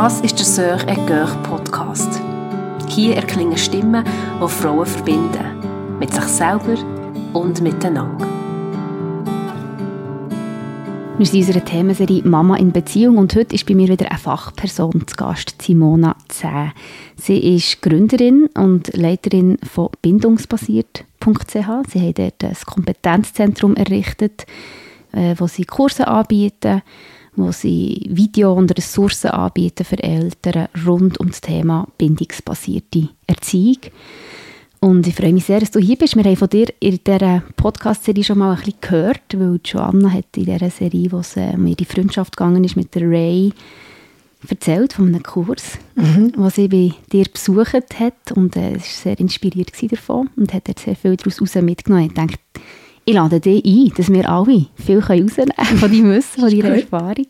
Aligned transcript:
Das 0.00 0.20
ist 0.20 0.38
der 0.38 0.46
Sœur 0.46 0.88
et 0.88 1.08
Coeur 1.08 1.26
Podcast. 1.42 2.22
Hier 2.86 3.16
erklingen 3.16 3.58
Stimmen, 3.58 4.04
die 4.40 4.48
Frauen 4.48 4.86
verbinden. 4.86 5.98
Mit 5.98 6.14
sich 6.14 6.22
selber 6.22 6.76
und 7.32 7.60
miteinander. 7.60 8.24
Wir 11.18 11.26
sind 11.26 11.40
in 11.40 11.46
unserer 11.46 11.64
Themenserie 11.64 12.22
Mama 12.22 12.54
in 12.58 12.70
Beziehung 12.70 13.18
und 13.18 13.34
heute 13.34 13.56
ist 13.56 13.66
bei 13.66 13.74
mir 13.74 13.88
wieder 13.88 14.08
eine 14.08 14.20
Fachperson 14.20 15.04
zu 15.04 15.16
Gast, 15.16 15.60
Simona 15.60 16.14
Zäh. 16.28 16.70
Sie 17.16 17.56
ist 17.56 17.82
Gründerin 17.82 18.48
und 18.54 18.96
Leiterin 18.96 19.58
von 19.68 19.88
bindungsbasiert.ch. 20.00 21.52
Sie 21.88 22.08
hat 22.08 22.18
dort 22.20 22.44
ein 22.44 22.56
Kompetenzzentrum 22.66 23.74
errichtet, 23.74 24.46
äh, 25.10 25.34
wo 25.36 25.48
sie 25.48 25.64
Kurse 25.64 26.06
anbieten 26.06 26.82
wo 27.38 27.52
sie 27.52 28.06
Video- 28.10 28.52
und 28.52 28.76
Ressourcen 28.76 29.30
anbieten 29.30 29.84
für 29.84 30.02
Eltern 30.02 30.68
rund 30.86 31.18
um 31.18 31.28
das 31.28 31.40
Thema 31.40 31.86
bindungsbasierte 31.96 33.08
Erziehung. 33.26 33.78
Und 34.80 35.06
ich 35.06 35.14
freue 35.14 35.32
mich 35.32 35.44
sehr, 35.44 35.60
dass 35.60 35.72
du 35.72 35.80
hier 35.80 35.96
bist. 35.96 36.14
Wir 36.14 36.24
haben 36.24 36.36
von 36.36 36.48
dir 36.48 36.66
in 36.78 37.00
dieser 37.04 37.42
Podcast-Serie 37.56 38.22
schon 38.22 38.38
mal 38.38 38.52
ein 38.52 38.58
bisschen 38.58 38.80
gehört, 38.80 39.22
weil 39.36 39.58
Joanna 39.64 40.12
hat 40.12 40.36
in 40.36 40.44
dieser 40.44 40.70
Serie, 40.70 41.10
wo 41.10 41.18
es 41.18 41.36
um 41.36 41.66
ihre 41.66 41.84
Freundschaft 41.84 42.36
gegangen 42.36 42.62
ist 42.62 42.76
mit 42.76 42.94
der 42.94 43.08
Ray, 43.08 43.52
erzählt 44.48 44.92
von 44.92 45.08
einem 45.08 45.22
Kurs, 45.22 45.78
mhm. 45.96 46.32
den 46.32 46.50
sie 46.50 46.68
bei 46.68 46.92
dir 47.12 47.24
besucht 47.32 47.98
hat 47.98 48.32
und 48.34 48.56
äh, 48.56 48.74
war 48.74 48.80
sehr 48.80 49.18
inspiriert 49.18 49.72
davon 49.90 50.30
und 50.36 50.54
hat 50.54 50.68
sehr 50.78 50.94
viel 50.94 51.16
daraus 51.16 51.54
mitgenommen. 51.56 52.06
Ich 52.06 52.14
dachte, 52.14 52.38
ich 53.08 53.14
lade 53.14 53.40
dich 53.40 53.64
ein, 53.64 53.92
dass 53.96 54.12
wir 54.12 54.28
alle 54.28 54.66
viel 54.74 54.98
rausnehmen 54.98 55.54
können 55.56 55.78
von 55.78 55.90
deinem 55.90 56.10
Wissen, 56.10 56.40
von 56.40 56.50
deiner 56.50 56.76
Erfahrung. 56.76 57.26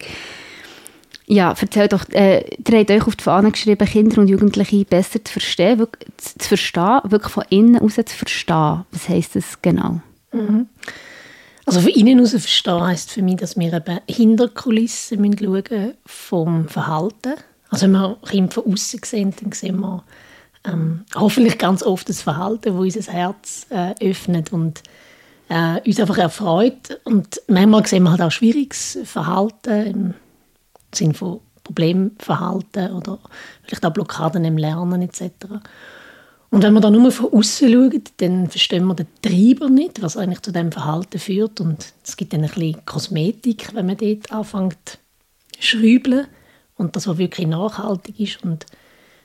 Ja, 1.26 1.54
erzähl 1.56 1.86
doch, 1.86 2.08
äh, 2.08 2.40
ihr 2.40 2.78
habt 2.78 2.90
euch 2.90 3.06
auf 3.06 3.14
die 3.14 3.22
Fahne 3.22 3.52
geschrieben, 3.52 3.86
Kinder 3.86 4.20
und 4.20 4.28
Jugendliche 4.28 4.84
besser 4.84 5.24
zu 5.24 5.34
verstehen, 5.34 5.78
wirklich, 5.78 6.10
zu 6.16 6.48
verstehen, 6.48 7.00
wirklich 7.04 7.32
von 7.32 7.44
innen 7.50 7.74
heraus 7.74 7.94
zu 7.94 8.02
verstehen. 8.16 8.86
Was 8.90 9.08
heisst 9.08 9.36
das 9.36 9.62
genau? 9.62 10.00
Mhm. 10.32 10.66
Also 11.64 11.80
von 11.80 11.90
innen 11.90 12.16
heraus 12.16 12.30
verstehen 12.30 12.80
heisst 12.80 13.12
für 13.12 13.22
mich, 13.22 13.36
dass 13.36 13.56
wir 13.56 13.72
eben 13.72 14.00
hinter 14.08 14.48
Kulissen 14.48 15.38
schauen 15.38 15.94
vom 16.06 16.68
Verhalten. 16.68 17.34
Also 17.68 17.84
wenn 17.84 17.92
wir 17.92 18.16
Kinder 18.28 18.50
von 18.50 18.72
außen 18.72 19.00
sehen, 19.04 19.32
dann 19.40 19.52
sehen 19.52 19.78
wir 19.78 20.02
ähm, 20.64 21.04
hoffentlich 21.14 21.56
ganz 21.56 21.84
oft 21.84 22.08
das 22.08 22.22
Verhalten, 22.22 22.72
das 22.72 22.96
unser 22.96 23.12
Herz 23.12 23.66
äh, 23.70 23.94
öffnet 24.00 24.52
und 24.52 24.82
äh, 25.48 25.80
uns 25.86 26.00
einfach 26.00 26.18
erfreut. 26.18 27.00
Und 27.04 27.40
manchmal 27.48 27.86
sehen 27.86 28.04
wir 28.04 28.10
halt 28.10 28.22
auch 28.22 28.30
schwieriges 28.30 28.98
Verhalten 29.04 29.86
im 29.86 30.14
Sinne 30.94 31.14
von 31.14 31.40
Problemverhalten 31.64 32.92
oder 32.92 33.18
vielleicht 33.62 33.84
auch 33.84 33.92
Blockaden 33.92 34.44
im 34.44 34.56
Lernen 34.56 35.02
etc. 35.02 35.30
Und 36.50 36.62
wenn 36.62 36.72
wir 36.72 36.80
dann 36.80 36.94
nur 36.94 37.12
von 37.12 37.32
außen 37.32 37.70
schauen, 37.70 38.02
dann 38.18 38.48
verstehen 38.48 38.86
wir 38.86 38.94
den 38.94 39.06
Treiber 39.20 39.68
nicht, 39.68 40.00
was 40.00 40.16
eigentlich 40.16 40.40
zu 40.40 40.50
dem 40.50 40.72
Verhalten 40.72 41.18
führt. 41.18 41.60
Und 41.60 41.92
es 42.02 42.16
gibt 42.16 42.32
dann 42.32 42.44
ein 42.44 42.50
bisschen 42.50 42.86
Kosmetik, 42.86 43.74
wenn 43.74 43.86
man 43.86 43.98
dort 43.98 44.32
anfängt 44.32 44.98
zu 45.52 45.60
schrübeln 45.60 46.26
und 46.76 46.96
das, 46.96 47.06
was 47.06 47.18
wirklich 47.18 47.46
nachhaltig 47.46 48.18
ist 48.18 48.42
und 48.42 48.64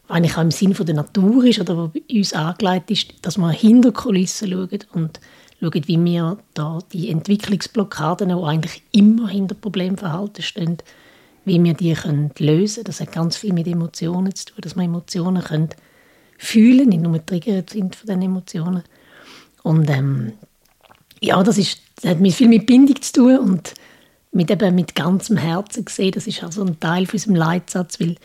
eigentlich 0.09 0.35
auch 0.37 0.41
im 0.41 0.51
Sinne 0.51 0.73
der 0.73 0.95
Natur 0.95 1.45
ist 1.45 1.59
oder 1.59 1.77
was 1.77 1.91
bei 1.93 2.01
uns 2.17 2.33
angelegt 2.33 2.91
ist, 2.91 3.13
dass 3.21 3.37
wir 3.37 3.51
hinter 3.51 3.93
Kulissen 3.93 4.51
schauen 4.51 4.79
und 4.93 5.19
schauen, 5.71 5.87
wie 5.87 6.03
wir 6.03 6.37
da 6.53 6.79
die 6.91 7.09
Entwicklungsblockaden, 7.09 8.29
die 8.29 8.35
eigentlich 8.35 8.83
immer 8.91 9.27
hinter 9.27 9.55
Problemverhalten 9.55 10.43
stehen, 10.43 10.77
wie 11.45 11.63
wir 11.63 11.73
die 11.73 11.93
können 11.93 12.31
lösen 12.37 12.75
können. 12.75 12.85
Das 12.85 12.99
hat 12.99 13.11
ganz 13.11 13.37
viel 13.37 13.53
mit 13.53 13.67
Emotionen 13.67 14.33
zu 14.35 14.45
tun, 14.45 14.61
dass 14.61 14.75
wir 14.75 14.83
Emotionen 14.83 15.43
können 15.43 15.69
fühlen, 16.37 16.89
nicht 16.89 17.01
nur 17.01 17.25
triggert 17.25 17.69
sind 17.69 17.95
von 17.95 18.07
den 18.07 18.21
Emotionen. 18.21 18.83
Und 19.63 19.89
ähm, 19.89 20.33
ja, 21.21 21.41
das, 21.41 21.57
ist, 21.57 21.79
das 22.01 22.11
hat 22.11 22.33
viel 22.33 22.49
mit 22.49 22.65
Bindung 22.65 23.01
zu 23.01 23.13
tun 23.13 23.37
und 23.39 23.73
mit, 24.31 24.51
eben 24.51 24.75
mit 24.75 24.95
ganzem 24.95 25.37
Herzen 25.37 25.85
gesehen. 25.85 26.11
Das 26.11 26.27
ist 26.27 26.43
also 26.43 26.63
ein 26.63 26.79
Teil 26.79 27.05
von 27.05 27.13
unserem 27.13 27.35
Leitsatz, 27.35 27.99
weil 27.99 28.15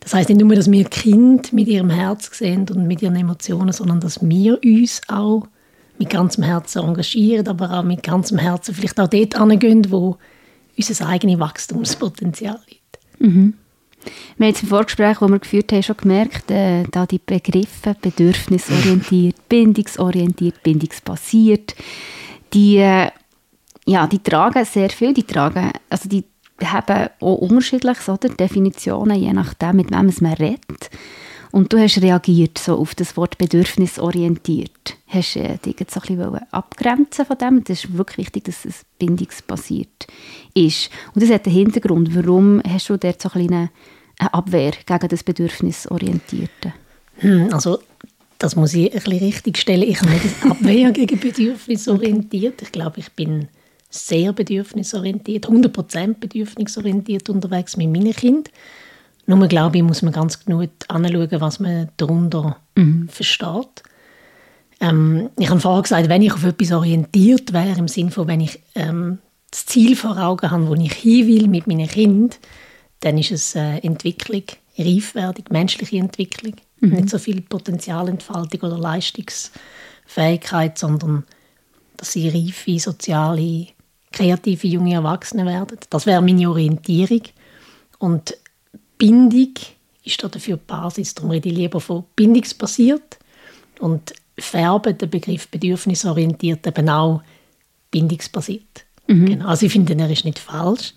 das 0.00 0.14
heißt 0.14 0.28
nicht 0.28 0.40
nur, 0.40 0.56
dass 0.56 0.70
wir 0.70 0.84
Kind 0.84 1.52
mit 1.52 1.68
ihrem 1.68 1.90
Herz 1.90 2.36
sehen 2.36 2.66
und 2.68 2.88
mit 2.88 3.02
ihren 3.02 3.14
Emotionen, 3.14 3.72
sondern 3.72 4.00
dass 4.00 4.20
wir 4.20 4.58
uns 4.64 5.00
auch 5.06 5.46
mit 6.02 6.10
ganzem 6.10 6.42
Herzen 6.42 6.82
engagieren, 6.82 7.46
aber 7.46 7.78
auch 7.78 7.84
mit 7.84 8.02
ganzem 8.02 8.38
Herzen 8.38 8.74
vielleicht 8.74 8.98
auch 8.98 9.08
dort 9.08 9.38
hingehen, 9.38 9.90
wo 9.90 10.16
unser 10.76 11.08
eigenes 11.08 11.38
Wachstumspotenzial 11.38 12.58
liegt. 12.68 12.98
Mhm. 13.20 13.54
Wir 14.36 14.46
haben 14.46 14.52
jetzt 14.52 14.64
im 14.64 14.68
Vorgespräch, 14.68 15.18
das 15.20 15.30
wir 15.30 15.38
geführt 15.38 15.70
haben, 15.70 15.82
schon 15.84 15.96
gemerkt, 15.96 16.50
äh, 16.50 16.82
da 16.90 17.06
die 17.06 17.20
Begriffe 17.24 17.94
bedürfnisorientiert, 18.00 19.36
bindungsorientiert, 19.48 20.60
bindungsbasiert, 20.64 21.76
die, 22.52 22.78
äh, 22.78 23.10
ja, 23.86 24.08
die 24.08 24.18
tragen 24.18 24.64
sehr 24.64 24.90
viel, 24.90 25.14
die 25.14 25.22
tragen, 25.22 25.70
also 25.88 26.08
die 26.08 26.24
haben 26.64 27.10
auch 27.20 27.36
unterschiedliche 27.36 28.10
oder, 28.10 28.28
Definitionen, 28.28 29.20
je 29.20 29.32
nachdem, 29.32 29.76
mit 29.76 29.92
wem 29.92 30.12
man 30.20 30.32
redet. 30.32 30.90
Und 31.52 31.72
du 31.72 31.78
hast 31.78 32.00
reagiert 32.00 32.56
so 32.56 32.78
auf 32.78 32.94
das 32.94 33.16
Wort 33.16 33.36
bedürfnisorientiert. 33.36 34.96
Hast 35.06 35.36
äh, 35.36 35.58
dich 35.58 35.76
so 35.90 36.00
ein 36.00 36.16
bisschen 36.16 36.40
abgrenzen 36.50 37.26
von 37.26 37.36
dem. 37.36 37.62
Das 37.62 37.84
ist 37.84 37.96
wirklich 37.96 38.26
wichtig, 38.26 38.44
dass 38.44 38.64
es 38.64 38.84
bindungsbasiert 38.98 40.06
ist. 40.54 40.90
Und 41.14 41.22
das 41.22 41.30
hat 41.30 41.46
einen 41.46 41.54
Hintergrund. 41.54 42.16
Warum 42.16 42.62
hast 42.66 42.88
du 42.88 42.96
dort 42.96 43.20
so 43.20 43.28
ein 43.34 43.52
eine 44.18 44.34
Abwehr 44.34 44.72
gegen 44.86 45.08
das 45.08 45.22
Bedürfnisorientierte? 45.22 46.72
Hm, 47.16 47.52
also 47.52 47.80
das 48.38 48.56
muss 48.56 48.72
ich 48.72 48.86
ein 48.92 49.00
bisschen 49.02 49.18
richtig 49.18 49.58
stellen. 49.58 49.82
Ich 49.82 50.00
habe 50.00 50.10
nicht 50.10 50.44
Abwehr 50.44 50.90
gegen 50.92 51.20
bedürfnisorientiert. 51.20 52.62
Ich 52.62 52.72
glaube, 52.72 53.00
ich 53.00 53.12
bin 53.12 53.48
sehr 53.90 54.32
bedürfnisorientiert, 54.32 55.48
100% 55.48 56.14
bedürfnisorientiert 56.14 57.28
unterwegs 57.28 57.76
mit 57.76 57.90
meinen 57.90 58.14
Kindern. 58.14 58.52
Nur, 59.36 59.48
glaube 59.48 59.78
ich, 59.78 59.82
muss 59.82 60.02
man 60.02 60.12
ganz 60.12 60.44
genau 60.44 60.62
anschauen, 60.88 61.40
was 61.40 61.60
man 61.60 61.88
darunter 61.96 62.56
mhm. 62.74 63.08
versteht. 63.08 63.82
Ähm, 64.80 65.30
ich 65.38 65.48
habe 65.48 65.60
vorher 65.60 65.82
gesagt, 65.82 66.08
wenn 66.08 66.22
ich 66.22 66.32
auf 66.32 66.44
etwas 66.44 66.72
orientiert 66.72 67.52
wäre, 67.52 67.78
im 67.78 67.88
Sinne 67.88 68.10
von, 68.10 68.26
wenn 68.26 68.40
ich 68.40 68.60
ähm, 68.74 69.18
das 69.50 69.66
Ziel 69.66 69.96
vor 69.96 70.18
Augen 70.18 70.50
habe, 70.50 70.68
wo 70.68 70.74
ich 70.74 70.92
hin 70.92 71.26
will 71.28 71.48
mit 71.48 71.66
meinen 71.66 71.88
Kindern, 71.88 72.36
dann 73.00 73.16
ist 73.16 73.30
es 73.30 73.54
äh, 73.54 73.78
Entwicklung, 73.78 74.42
Reifwerdung, 74.78 75.44
menschliche 75.50 75.98
Entwicklung. 75.98 76.54
Mhm. 76.80 76.90
Nicht 76.90 77.10
so 77.10 77.18
viel 77.18 77.40
Potenzialentfaltung 77.40 78.60
oder 78.60 78.78
Leistungsfähigkeit, 78.78 80.78
sondern 80.78 81.24
dass 81.96 82.12
sie 82.12 82.28
reife, 82.28 82.78
soziale, 82.78 83.68
kreative 84.12 84.66
junge 84.66 84.94
Erwachsene 84.94 85.46
werden. 85.46 85.78
Das 85.90 86.06
wäre 86.06 86.20
meine 86.20 86.50
Orientierung. 86.50 87.22
Und 87.98 88.34
Bindung 89.02 89.54
ist 90.04 90.22
da 90.22 90.28
dafür 90.28 90.58
die 90.58 90.62
Basis. 90.64 91.14
Darum 91.14 91.32
rede 91.32 91.48
ich 91.48 91.56
lieber 91.56 91.80
von 91.80 92.04
bindungsbasiert 92.14 93.18
und 93.80 94.12
färben 94.38 94.96
den 94.96 95.10
Begriff 95.10 95.48
bedürfnisorientiert 95.48 96.64
eben 96.64 96.88
auch 96.88 97.20
bindungsbasiert. 97.90 98.84
Mhm. 99.08 99.26
Genau. 99.26 99.48
Also 99.48 99.66
ich 99.66 99.72
finde, 99.72 99.94
er 99.94 100.08
ist 100.08 100.24
nicht 100.24 100.38
falsch, 100.38 100.94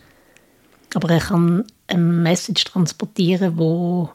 aber 0.94 1.10
er 1.10 1.20
kann 1.20 1.64
eine 1.88 2.00
Message 2.00 2.66
transportieren, 2.66 3.58
wo 3.58 4.12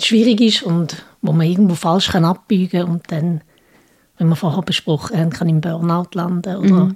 schwierig 0.00 0.40
ist 0.40 0.62
und 0.62 1.04
wo 1.20 1.32
man 1.32 1.46
irgendwo 1.46 1.74
falsch 1.74 2.08
kann 2.08 2.24
abbiegen 2.24 2.70
kann 2.70 2.90
und 2.90 3.12
dann, 3.12 3.42
wenn 4.16 4.28
wir 4.28 4.36
vorher 4.36 4.62
besprochen 4.62 5.18
haben, 5.18 5.28
kann 5.28 5.50
im 5.50 5.60
Burnout 5.60 6.08
landen 6.14 6.56
oder 6.56 6.84
mhm. 6.86 6.94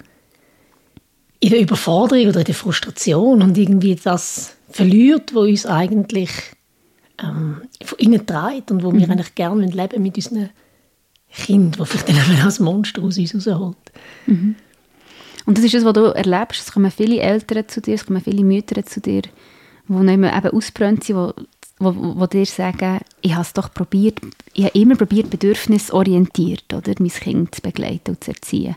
in 1.40 1.50
der 1.50 1.60
Überforderung 1.60 2.28
oder 2.28 2.40
in 2.40 2.46
der 2.46 2.54
Frustration 2.54 3.42
und 3.42 3.58
irgendwie 3.58 3.94
das 3.94 4.57
verliert, 4.78 5.34
wo 5.34 5.40
uns 5.40 5.66
eigentlich 5.66 6.30
ähm, 7.20 7.62
von 7.82 7.98
innen 7.98 8.24
treibt 8.24 8.70
und 8.70 8.84
wo 8.84 8.92
mhm. 8.92 9.00
wir 9.00 9.10
eigentlich 9.10 9.34
gerne 9.34 9.66
leben 9.66 10.02
mit 10.04 10.14
unseren 10.14 10.50
Kindern, 11.32 11.84
die 11.84 11.84
vielleicht 11.84 12.08
dann 12.08 12.40
als 12.44 12.60
Monster 12.60 13.02
aus 13.02 13.18
uns 13.18 13.34
rausholt. 13.34 13.76
Mhm. 14.26 14.54
Und 15.46 15.58
das 15.58 15.64
ist 15.64 15.74
das, 15.74 15.84
was 15.84 15.94
du 15.94 16.02
erlebst. 16.14 16.60
Es 16.60 16.72
kommen 16.72 16.92
viele 16.92 17.20
Eltern 17.20 17.66
zu 17.66 17.80
dir, 17.80 17.96
es 17.96 18.06
kommen 18.06 18.20
viele 18.20 18.44
Mütter 18.44 18.84
zu 18.86 19.00
dir, 19.00 19.22
die 19.22 19.94
eben 20.12 20.24
ausbrennt 20.24 21.02
sind, 21.02 21.16
wo, 21.16 21.32
wo, 21.80 22.20
wo 22.20 22.26
dir 22.26 22.46
sagen, 22.46 23.00
ich 23.20 23.32
habe 23.32 23.42
es 23.42 23.54
doch 23.54 23.74
probiert, 23.74 24.20
ich 24.52 24.64
habe 24.64 24.78
immer 24.78 24.94
probiert, 24.94 25.28
bedürfnisorientiert, 25.28 26.72
oder, 26.72 26.94
mein 27.00 27.08
Kind 27.08 27.52
zu 27.52 27.62
begleiten 27.62 28.10
und 28.10 28.22
zu 28.22 28.30
erziehen. 28.30 28.76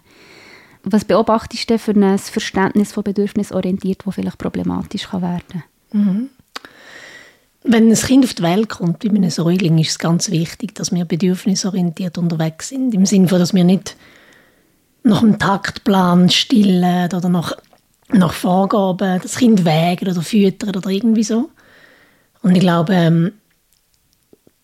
Was 0.83 1.06
beobachtest 1.06 1.69
du 1.69 1.77
für 1.77 1.92
ein 1.92 2.18
Verständnis 2.18 2.92
von 2.92 3.03
bedürfnisorientiert, 3.03 4.01
das 4.03 4.15
vielleicht 4.15 4.39
problematisch 4.39 5.09
kann 5.09 5.21
werden 5.21 5.44
kann? 5.48 5.63
Mhm. 5.91 6.29
Wenn 7.63 7.89
ein 7.89 7.95
Kind 7.95 8.25
auf 8.25 8.33
die 8.33 8.43
Welt 8.43 8.69
kommt, 8.69 9.03
wie 9.03 9.09
ein 9.09 9.29
Säugling, 9.29 9.77
ist 9.77 9.91
es 9.91 9.99
ganz 9.99 10.31
wichtig, 10.31 10.73
dass 10.73 10.91
wir 10.91 11.05
bedürfnisorientiert 11.05 12.17
unterwegs 12.17 12.69
sind. 12.69 12.93
Im 12.93 13.05
Sinne 13.05 13.27
dass 13.27 13.53
wir 13.53 13.63
nicht 13.63 13.95
nach 15.03 15.21
einem 15.21 15.38
Taktplan 15.38 16.29
stillen 16.29 17.09
oder 17.13 17.29
nach, 17.29 17.53
nach 18.09 18.33
Vorgaben 18.33 19.19
das 19.21 19.38
Kind 19.38 19.63
wägen 19.63 20.09
oder 20.09 20.21
füttern 20.21 20.75
oder 20.75 20.89
irgendwie 20.89 21.23
so. 21.23 21.49
Und 22.41 22.55
ich 22.55 22.61
glaube, 22.61 22.93
ähm, 22.93 23.31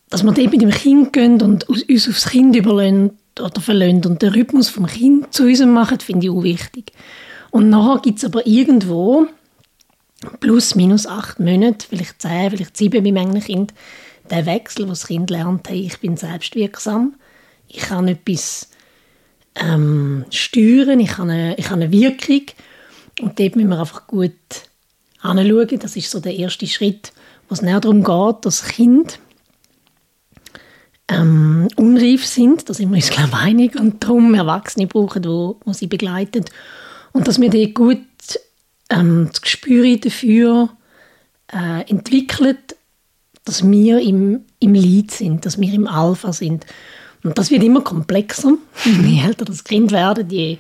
dass 0.10 0.24
wir 0.24 0.32
dort 0.32 0.52
mit 0.52 0.62
dem 0.62 0.72
Kind 0.72 1.14
gehen 1.14 1.42
und 1.42 1.70
uns 1.70 2.08
aufs 2.08 2.30
Kind 2.30 2.56
überlassen 2.56 3.18
oder 3.40 3.62
verlassen 3.62 4.06
und 4.06 4.22
den 4.22 4.34
Rhythmus 4.34 4.70
vom 4.70 4.88
Kind 4.88 5.34
zu 5.34 5.44
uns 5.44 5.64
machen, 5.66 6.00
finde 6.00 6.26
ich 6.26 6.32
auch 6.32 6.44
wichtig. 6.44 6.94
Und 7.52 7.70
nachher 7.70 8.02
gibt 8.02 8.20
es 8.20 8.26
aber 8.26 8.46
irgendwo 8.48 9.28
plus 10.48 10.76
minus 10.76 11.06
acht 11.06 11.42
Monate, 11.42 11.86
vielleicht 11.90 12.22
zehn, 12.22 12.52
vielleicht 12.52 12.78
sieben 12.78 13.04
bei 13.04 13.12
meinem 13.12 13.42
Kind, 13.42 13.74
der 14.30 14.46
Wechsel, 14.46 14.86
wo 14.86 14.92
das 14.92 15.08
Kind 15.08 15.30
lernt, 15.30 15.68
hey, 15.68 15.82
ich 15.82 16.00
bin 16.00 16.16
selbstwirksam, 16.16 17.16
ich 17.68 17.80
kann 17.80 18.08
etwas 18.08 18.70
ähm, 19.56 20.24
steuern, 20.30 21.02
ich 21.02 21.18
habe, 21.18 21.30
eine, 21.30 21.58
ich 21.58 21.70
habe 21.70 21.82
eine 21.82 21.92
Wirkung. 21.92 22.44
Und 23.20 23.38
dort 23.38 23.58
müssen 23.58 23.68
wir 23.68 23.78
einfach 23.78 24.08
gut 24.08 24.32
anschauen. 25.20 25.80
Das 25.80 25.98
ist 25.98 26.10
so 26.10 26.22
der 26.22 26.38
erste 26.38 26.66
Schritt, 26.66 27.12
wo 27.50 27.54
es 27.54 27.62
näher 27.62 27.82
darum 27.82 28.06
geht, 28.06 28.46
dass 28.46 28.64
Kind 28.64 29.20
ähm, 31.10 31.68
unreif 31.76 32.26
sind, 32.26 32.70
da 32.70 32.74
sind 32.74 32.90
wir 32.90 32.96
uns 32.96 33.10
glaube 33.10 33.32
ich 33.34 33.38
einig. 33.38 33.78
Und 33.78 34.02
darum 34.02 34.34
Erwachsene 34.34 34.88
brauchen, 34.88 35.26
wo, 35.26 35.58
wo 35.66 35.74
sie 35.74 35.88
begleiten. 35.88 36.46
Und 37.12 37.28
dass 37.28 37.42
wir 37.42 37.50
dort 37.50 37.74
gut 37.74 38.00
ähm, 38.90 39.28
das 39.32 39.42
Gespür 39.42 39.98
dafür 39.98 40.70
äh, 41.52 41.90
entwickeln, 41.90 42.58
dass 43.46 43.70
wir 43.70 44.00
im, 44.00 44.42
im 44.60 44.74
Lead 44.74 45.12
sind, 45.12 45.46
dass 45.46 45.60
wir 45.60 45.74
im 45.74 45.88
Alpha 45.88 46.34
sind. 46.34 46.66
Und 47.24 47.38
das 47.38 47.50
wird 47.50 47.64
immer 47.64 47.82
komplexer. 47.82 48.52
Mhm. 48.86 49.08
Je 49.08 49.24
älter 49.24 49.46
das 49.46 49.64
Kind 49.64 49.92
werden, 49.92 50.30
je, 50.30 50.58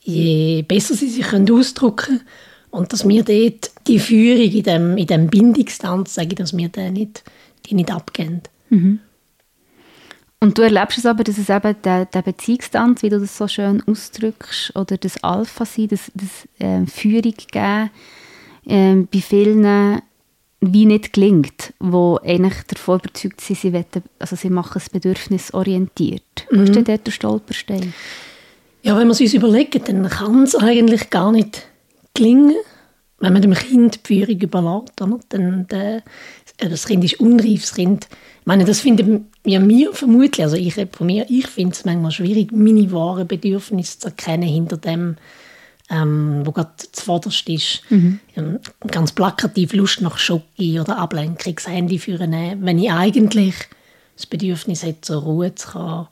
je 0.00 0.62
besser 0.62 0.94
sie 0.94 1.08
sich 1.08 1.26
können 1.26 1.50
ausdrücken 1.50 1.96
können. 1.96 2.20
Und 2.70 2.92
dass 2.92 3.06
wir 3.06 3.24
dort 3.24 3.70
die 3.86 3.98
Führung 3.98 4.50
in 4.50 4.62
dem, 4.62 4.96
in 4.96 5.06
dem 5.06 5.26
Bindungstanz, 5.28 6.14
sage 6.14 6.28
ich, 6.30 6.34
dass 6.36 6.56
wir 6.56 6.68
die 6.68 6.90
nicht, 6.90 7.24
die 7.66 7.74
nicht 7.74 7.90
abgeben. 7.90 8.42
Mhm. 8.68 9.00
Und 10.40 10.56
du 10.56 10.62
erlebst 10.62 10.96
es 10.96 11.06
aber, 11.06 11.22
dass 11.22 11.36
es 11.36 11.50
eben 11.50 11.76
der, 11.84 12.06
der 12.06 12.22
Beziehungstanz, 12.22 13.02
wie 13.02 13.10
du 13.10 13.20
das 13.20 13.36
so 13.36 13.46
schön 13.46 13.82
ausdrückst, 13.86 14.74
oder 14.74 14.96
das 14.96 15.22
Alpha-Sein, 15.22 15.88
das, 15.88 16.10
das 16.14 16.48
äh, 16.58 16.86
Führung 16.86 17.34
geben, 17.52 17.90
äh, 18.66 18.94
bei 19.12 19.20
vielen 19.20 20.00
wie 20.60 20.84
nicht 20.84 21.14
gelingt, 21.14 21.72
wo 21.78 22.18
eigentlich 22.22 22.62
davon 22.66 23.00
überzeugt 23.00 23.40
sind, 23.40 23.58
sie, 23.58 23.72
wollen, 23.72 23.84
also 24.18 24.36
sie 24.36 24.50
machen 24.50 24.76
es 24.76 24.90
bedürfnisorientiert. 24.90 26.46
Mhm. 26.50 26.64
Ist 26.64 26.76
dort 26.76 27.06
der 27.06 27.10
Stolperstein? 27.10 27.94
Ja, 28.82 28.92
wenn 28.92 29.06
man 29.06 29.12
es 29.12 29.20
uns 29.20 29.34
überlegt, 29.34 29.88
dann 29.88 30.08
kann 30.08 30.42
es 30.42 30.54
eigentlich 30.54 31.10
gar 31.10 31.32
nicht 31.32 31.66
gelingen, 32.14 32.56
wenn 33.20 33.32
man 33.32 33.42
dem 33.42 33.54
Kind 33.54 34.00
die 34.08 34.14
Führung 34.14 34.38
überlässt. 34.38 35.00
Oder? 35.00 35.20
Dann, 35.30 35.66
der, 35.68 36.02
das 36.58 36.86
Kind 36.86 37.04
ist 37.04 37.20
unreif, 37.20 37.62
das 37.62 37.74
Kind, 37.74 38.08
meine, 38.50 38.64
das 38.64 38.80
finden 38.80 39.30
wir, 39.44 39.68
wir 39.68 39.94
vermutlich, 39.94 40.42
also 40.42 40.56
ich 40.56 40.74
von 40.74 41.06
mir, 41.06 41.24
ich 41.28 41.46
finde 41.46 41.70
es 41.72 41.84
manchmal 41.84 42.10
schwierig, 42.10 42.50
meine 42.50 42.90
wahren 42.90 43.28
Bedürfnisse 43.28 44.00
zu 44.00 44.08
erkennen 44.08 44.48
hinter 44.48 44.76
dem, 44.76 45.14
ähm, 45.88 46.42
wo 46.44 46.50
gerade 46.50 46.72
zuvorderst 46.90 47.48
ist. 47.48 47.82
Mhm. 47.90 48.18
Ähm, 48.34 48.58
ganz 48.88 49.12
plakativ 49.12 49.72
Lust 49.72 50.00
nach 50.00 50.18
Schoki 50.18 50.80
oder 50.80 50.98
Ablenkung, 50.98 51.54
das 51.54 51.68
Handy 51.68 52.00
führen, 52.00 52.32
wenn 52.32 52.78
ich 52.80 52.90
eigentlich 52.90 53.54
das 54.16 54.26
Bedürfnis 54.26 54.82
hätte, 54.82 55.02
zur 55.02 55.22
Ruhe 55.22 55.54
zu 55.54 55.68
kommen 55.68 56.08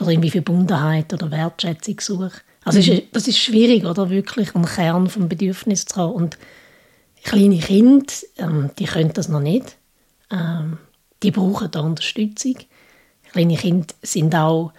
oder 0.00 0.10
irgendwie 0.10 0.30
Verbundenheit 0.30 1.12
oder 1.12 1.30
Wertschätzung 1.30 2.00
suche. 2.00 2.32
Also 2.64 2.78
mhm. 2.78 2.96
ist, 2.96 3.02
das 3.12 3.28
ist 3.28 3.40
schwierig, 3.40 3.84
oder 3.84 4.08
wirklich 4.08 4.54
einen 4.54 4.64
Kern 4.64 5.08
vom 5.08 5.28
Bedürfnis 5.28 5.84
zu 5.84 5.96
haben. 5.96 6.14
Und 6.14 6.38
kleine 7.24 7.58
Kinder, 7.58 8.06
ähm, 8.38 8.70
die 8.78 8.86
können 8.86 9.12
das 9.12 9.28
noch 9.28 9.40
nicht. 9.40 9.76
Ähm, 10.30 10.78
die 11.22 11.30
brauchen 11.30 11.70
da 11.70 11.80
Unterstützung. 11.80 12.56
Kleine 13.32 13.56
Kinder 13.56 13.94
sind 14.02 14.34
auch 14.34 14.72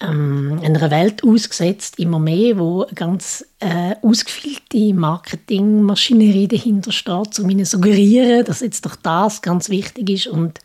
ähm, 0.00 0.60
einer 0.62 0.90
Welt 0.90 1.22
ausgesetzt, 1.24 1.98
immer 1.98 2.18
mehr, 2.18 2.58
wo 2.58 2.82
eine 2.82 2.94
ganz 2.94 3.46
äh, 3.60 3.94
ausgefeilte 4.02 4.94
Marketingmaschinerie 4.94 6.48
dahinter 6.48 6.92
steht, 6.92 7.38
um 7.38 7.50
ihnen 7.50 7.64
zu 7.64 7.76
suggerieren, 7.76 8.44
dass 8.44 8.60
jetzt 8.60 8.84
doch 8.84 8.96
das 8.96 9.42
ganz 9.42 9.68
wichtig 9.68 10.10
ist 10.10 10.26
und 10.26 10.60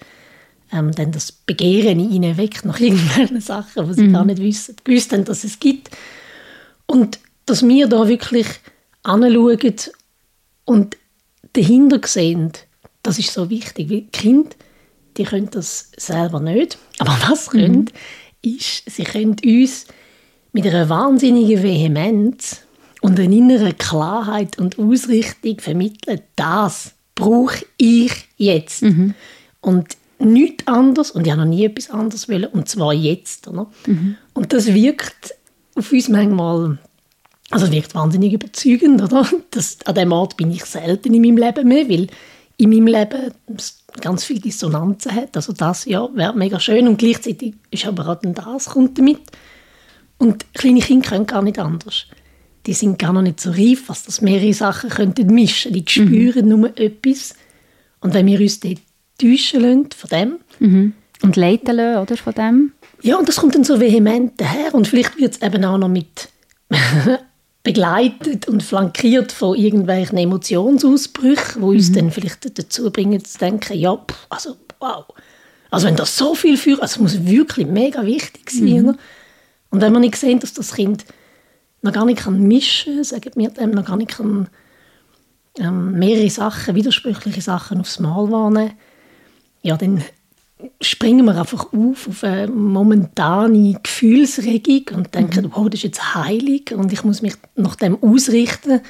ähm, 0.71 0.91
dann 0.91 1.11
das 1.11 1.31
Begehren 1.31 1.99
in 1.99 2.11
ihnen 2.11 2.37
weckt 2.37 2.65
nach 2.65 2.79
irgendwelchen 2.79 3.41
Sachen, 3.41 3.87
die 3.87 3.93
sie 3.93 4.03
mhm. 4.03 4.13
gar 4.13 4.25
nicht 4.25 4.41
wissen, 4.41 4.75
gewusst 4.83 5.13
haben, 5.13 5.25
dass 5.25 5.43
es 5.43 5.59
gibt. 5.59 5.91
Und 6.85 7.19
dass 7.45 7.65
wir 7.67 7.87
da 7.87 8.07
wirklich 8.07 8.47
anschauen 9.03 9.73
und 10.65 10.97
dahinter 11.53 12.05
sehen, 12.05 12.51
das 13.03 13.19
ist 13.19 13.33
so 13.33 13.49
wichtig. 13.49 13.89
Weil 13.89 14.01
Kinder, 14.11 14.49
die 15.17 15.23
können 15.23 15.49
das 15.51 15.91
selber 15.97 16.39
nicht. 16.39 16.77
Aber 16.99 17.17
was 17.29 17.51
mhm. 17.53 17.59
können, 17.59 17.89
ist, 18.41 18.89
sie 18.89 19.03
können 19.03 19.35
uns 19.43 19.87
mit 20.53 20.65
einer 20.65 20.89
wahnsinnigen 20.89 21.63
Vehemenz 21.63 22.61
und 23.01 23.19
einer 23.19 23.31
inneren 23.31 23.77
Klarheit 23.77 24.57
und 24.57 24.79
Ausrichtung 24.79 25.59
vermitteln, 25.59 26.21
das 26.35 26.93
brauche 27.15 27.65
ich 27.77 28.11
jetzt. 28.37 28.83
Mhm. 28.83 29.13
Und 29.61 29.97
nichts 30.19 30.65
anderes, 30.67 31.11
und 31.11 31.25
ich 31.25 31.31
habe 31.31 31.41
noch 31.41 31.49
nie 31.49 31.65
etwas 31.65 31.89
anderes 31.89 32.27
wollen, 32.29 32.45
und 32.45 32.67
zwar 32.67 32.93
jetzt. 32.93 33.47
Oder? 33.47 33.67
Mhm. 33.85 34.17
Und 34.33 34.53
das 34.53 34.73
wirkt 34.73 35.35
auf 35.75 35.91
uns 35.91 36.09
manchmal, 36.09 36.79
also 37.51 37.71
wirkt 37.71 37.93
wahnsinnig 37.93 38.33
überzeugend. 38.33 39.01
Oder? 39.01 39.27
Das, 39.51 39.77
an 39.85 39.95
dem 39.95 40.11
Ort 40.11 40.37
bin 40.37 40.51
ich 40.51 40.65
selten 40.65 41.13
in 41.13 41.21
meinem 41.21 41.37
Leben 41.37 41.67
mehr, 41.67 41.89
weil 41.89 42.07
in 42.57 42.69
meinem 42.69 42.87
Leben 42.87 43.33
ganz 44.01 44.23
viele 44.23 44.39
Dissonanzen 44.39 45.13
hat. 45.13 45.35
Also 45.35 45.53
das 45.53 45.85
ja, 45.85 46.09
wäre 46.13 46.35
mega 46.35 46.59
schön 46.59 46.87
und 46.87 46.97
gleichzeitig 46.97 47.55
ist 47.71 47.85
aber 47.85 48.07
auch 48.07 48.19
das 48.21 48.65
kommt 48.65 48.97
damit. 48.97 49.19
Und 50.17 50.51
kleine 50.53 50.79
Kinder 50.79 51.09
können 51.09 51.27
gar 51.27 51.43
nicht 51.43 51.59
anders. 51.59 52.07
Die 52.65 52.73
sind 52.73 52.99
gar 52.99 53.13
noch 53.13 53.21
nicht 53.21 53.39
so 53.39 53.51
reif, 53.51 53.83
was 53.87 54.03
das 54.03 54.21
mehrere 54.21 54.53
Sachen 54.53 54.89
könnten 54.89 55.33
mischen. 55.33 55.73
Die 55.73 55.85
spüren 55.87 56.45
mhm. 56.45 56.49
nur 56.49 56.77
etwas. 56.77 57.35
Und 58.01 58.13
wenn 58.13 58.25
wir 58.25 58.41
uns 58.41 58.59
dort 58.59 58.79
täuschen 59.19 59.61
lassen 59.61 59.89
von 59.95 60.09
dem. 60.09 60.39
Mhm. 60.59 60.93
Und 61.21 61.35
leiten 61.35 61.75
lassen, 61.75 62.01
oder, 62.01 62.17
von 62.17 62.33
dem? 62.33 62.73
Ja, 63.01 63.17
und 63.17 63.27
das 63.27 63.37
kommt 63.37 63.55
dann 63.55 63.63
so 63.63 63.79
vehement 63.79 64.39
daher. 64.39 64.73
Und 64.73 64.87
vielleicht 64.87 65.17
wird 65.17 65.35
es 65.35 65.41
eben 65.41 65.63
auch 65.63 65.77
noch 65.77 65.87
mit 65.87 66.29
begleitet 67.67 68.47
und 68.47 68.63
flankiert 68.63 69.33
von 69.33 69.53
irgendwelchen 69.57 70.17
Emotionsausbrüchen, 70.17 71.61
die 71.61 71.67
uns 71.67 71.89
mhm. 71.89 71.93
dann 71.95 72.11
vielleicht 72.11 72.57
dazu 72.57 72.89
bringen 72.91 73.23
zu 73.23 73.37
denken, 73.37 73.77
ja, 73.77 73.93
pff, 73.97 74.25
also 74.29 74.55
wow. 74.79 75.05
Also 75.69 75.87
wenn 75.87 75.97
das 75.97 76.15
so 76.15 76.33
viel 76.33 76.55
führt, 76.55 76.81
also 76.81 77.01
muss 77.01 77.25
wirklich 77.25 77.67
mega 77.67 78.05
wichtig 78.05 78.49
sein. 78.51 78.83
Mhm. 78.83 78.97
Und 79.69 79.81
wenn 79.81 79.91
man 79.91 80.01
nicht 80.01 80.15
sehen, 80.15 80.39
dass 80.39 80.53
das 80.53 80.75
Kind 80.75 81.03
noch 81.81 81.91
gar 81.91 82.05
nicht 82.05 82.19
kann 82.19 82.41
mischen 82.41 82.95
kann, 82.95 83.03
sagen 83.03 83.31
wir 83.35 83.49
dem, 83.49 83.71
noch 83.71 83.83
gar 83.83 83.97
nicht 83.97 84.11
kann 84.11 84.47
ähm, 85.59 85.99
mehrere 85.99 86.29
Sachen, 86.29 86.73
widersprüchliche 86.73 87.41
Sachen 87.41 87.81
aufs 87.81 87.99
Mal 87.99 88.31
wahrnehmen, 88.31 88.71
ja, 89.61 89.75
dann 89.75 90.01
springen 90.81 91.25
wir 91.25 91.37
einfach 91.37 91.71
auf 91.73 92.07
auf 92.07 92.23
eine 92.23 92.47
momentane 92.47 93.79
Gefühlsregung 93.81 94.97
und 94.97 95.15
denken, 95.15 95.45
mhm. 95.45 95.51
wow, 95.53 95.69
das 95.69 95.79
ist 95.79 95.83
jetzt 95.83 96.15
heilig 96.15 96.73
und 96.73 96.91
ich 96.91 97.03
muss 97.03 97.21
mich 97.21 97.35
nach 97.55 97.75
dem 97.75 98.01
ausrichten. 98.01 98.81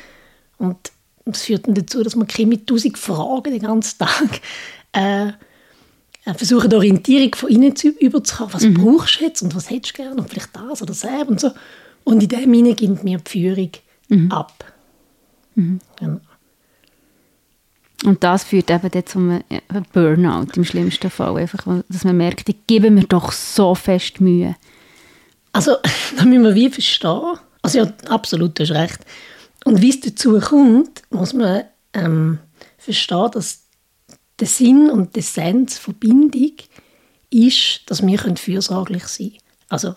Und 0.57 0.77
das 1.25 1.43
führt 1.43 1.67
dann 1.67 1.75
dazu, 1.75 2.03
dass 2.03 2.15
man 2.15 2.27
mit 2.45 2.67
tausend 2.67 2.97
Fragen 2.97 3.51
den 3.51 3.61
ganzen 3.61 3.97
Tag 3.99 4.41
äh, 4.93 5.27
äh, 5.27 6.33
versuchen, 6.33 6.73
Orientierung 6.73 7.35
von 7.35 7.49
innen 7.49 7.75
zu, 7.75 7.89
überzukommen. 7.89 8.53
Was 8.53 8.63
mhm. 8.63 8.73
brauchst 8.73 9.19
du 9.19 9.25
jetzt 9.25 9.41
und 9.41 9.55
was 9.55 9.69
hättest 9.69 9.97
du 9.97 10.03
gerne 10.03 10.21
und 10.21 10.29
vielleicht 10.29 10.55
das 10.55 10.81
oder 10.81 10.93
das 10.93 11.05
und 11.27 11.39
so. 11.39 11.51
Und 12.03 12.23
in 12.23 12.29
dem 12.29 12.53
hinein 12.53 12.75
gibt 12.75 13.03
mir 13.03 13.17
die 13.17 13.29
Führung 13.29 13.71
mhm. 14.07 14.31
ab. 14.31 14.73
Mhm. 15.55 15.79
Genau. 15.99 16.19
Und 18.05 18.23
das 18.23 18.43
führt 18.43 18.69
eben 18.69 18.91
dann 18.91 19.05
zum 19.05 19.43
Burnout 19.91 20.51
im 20.55 20.63
schlimmsten 20.63 21.09
Fall. 21.09 21.37
Einfach, 21.37 21.65
dass 21.89 22.03
man 22.03 22.17
merkt, 22.17 22.47
ich 22.47 22.67
gebe 22.67 22.91
mir 22.91 23.05
doch 23.05 23.31
so 23.31 23.73
fest 23.73 24.21
Mühe. 24.21 24.55
Also, 25.51 25.77
da 26.17 26.25
müssen 26.25 26.43
wir 26.43 26.55
wie 26.55 26.69
verstehen. 26.69 27.37
Also 27.61 27.79
ja, 27.79 27.93
absolut, 28.09 28.57
du 28.57 28.63
hast 28.63 28.71
recht. 28.71 28.99
Und 29.65 29.81
wie 29.81 29.89
es 29.89 29.99
dazu 29.99 30.39
kommt, 30.39 31.01
muss 31.09 31.33
man 31.33 31.63
ähm, 31.93 32.39
verstehen, 32.77 33.31
dass 33.33 33.63
der 34.39 34.47
Sinn 34.47 34.89
und 34.89 35.15
die 35.15 35.19
Essenz 35.19 35.77
von 35.77 35.95
Bindung 35.95 36.53
ist, 37.29 37.81
dass 37.87 38.05
wir 38.05 38.19
fürsorglich 38.37 39.07
sein 39.07 39.29
können. 39.29 39.41
Also, 39.69 39.95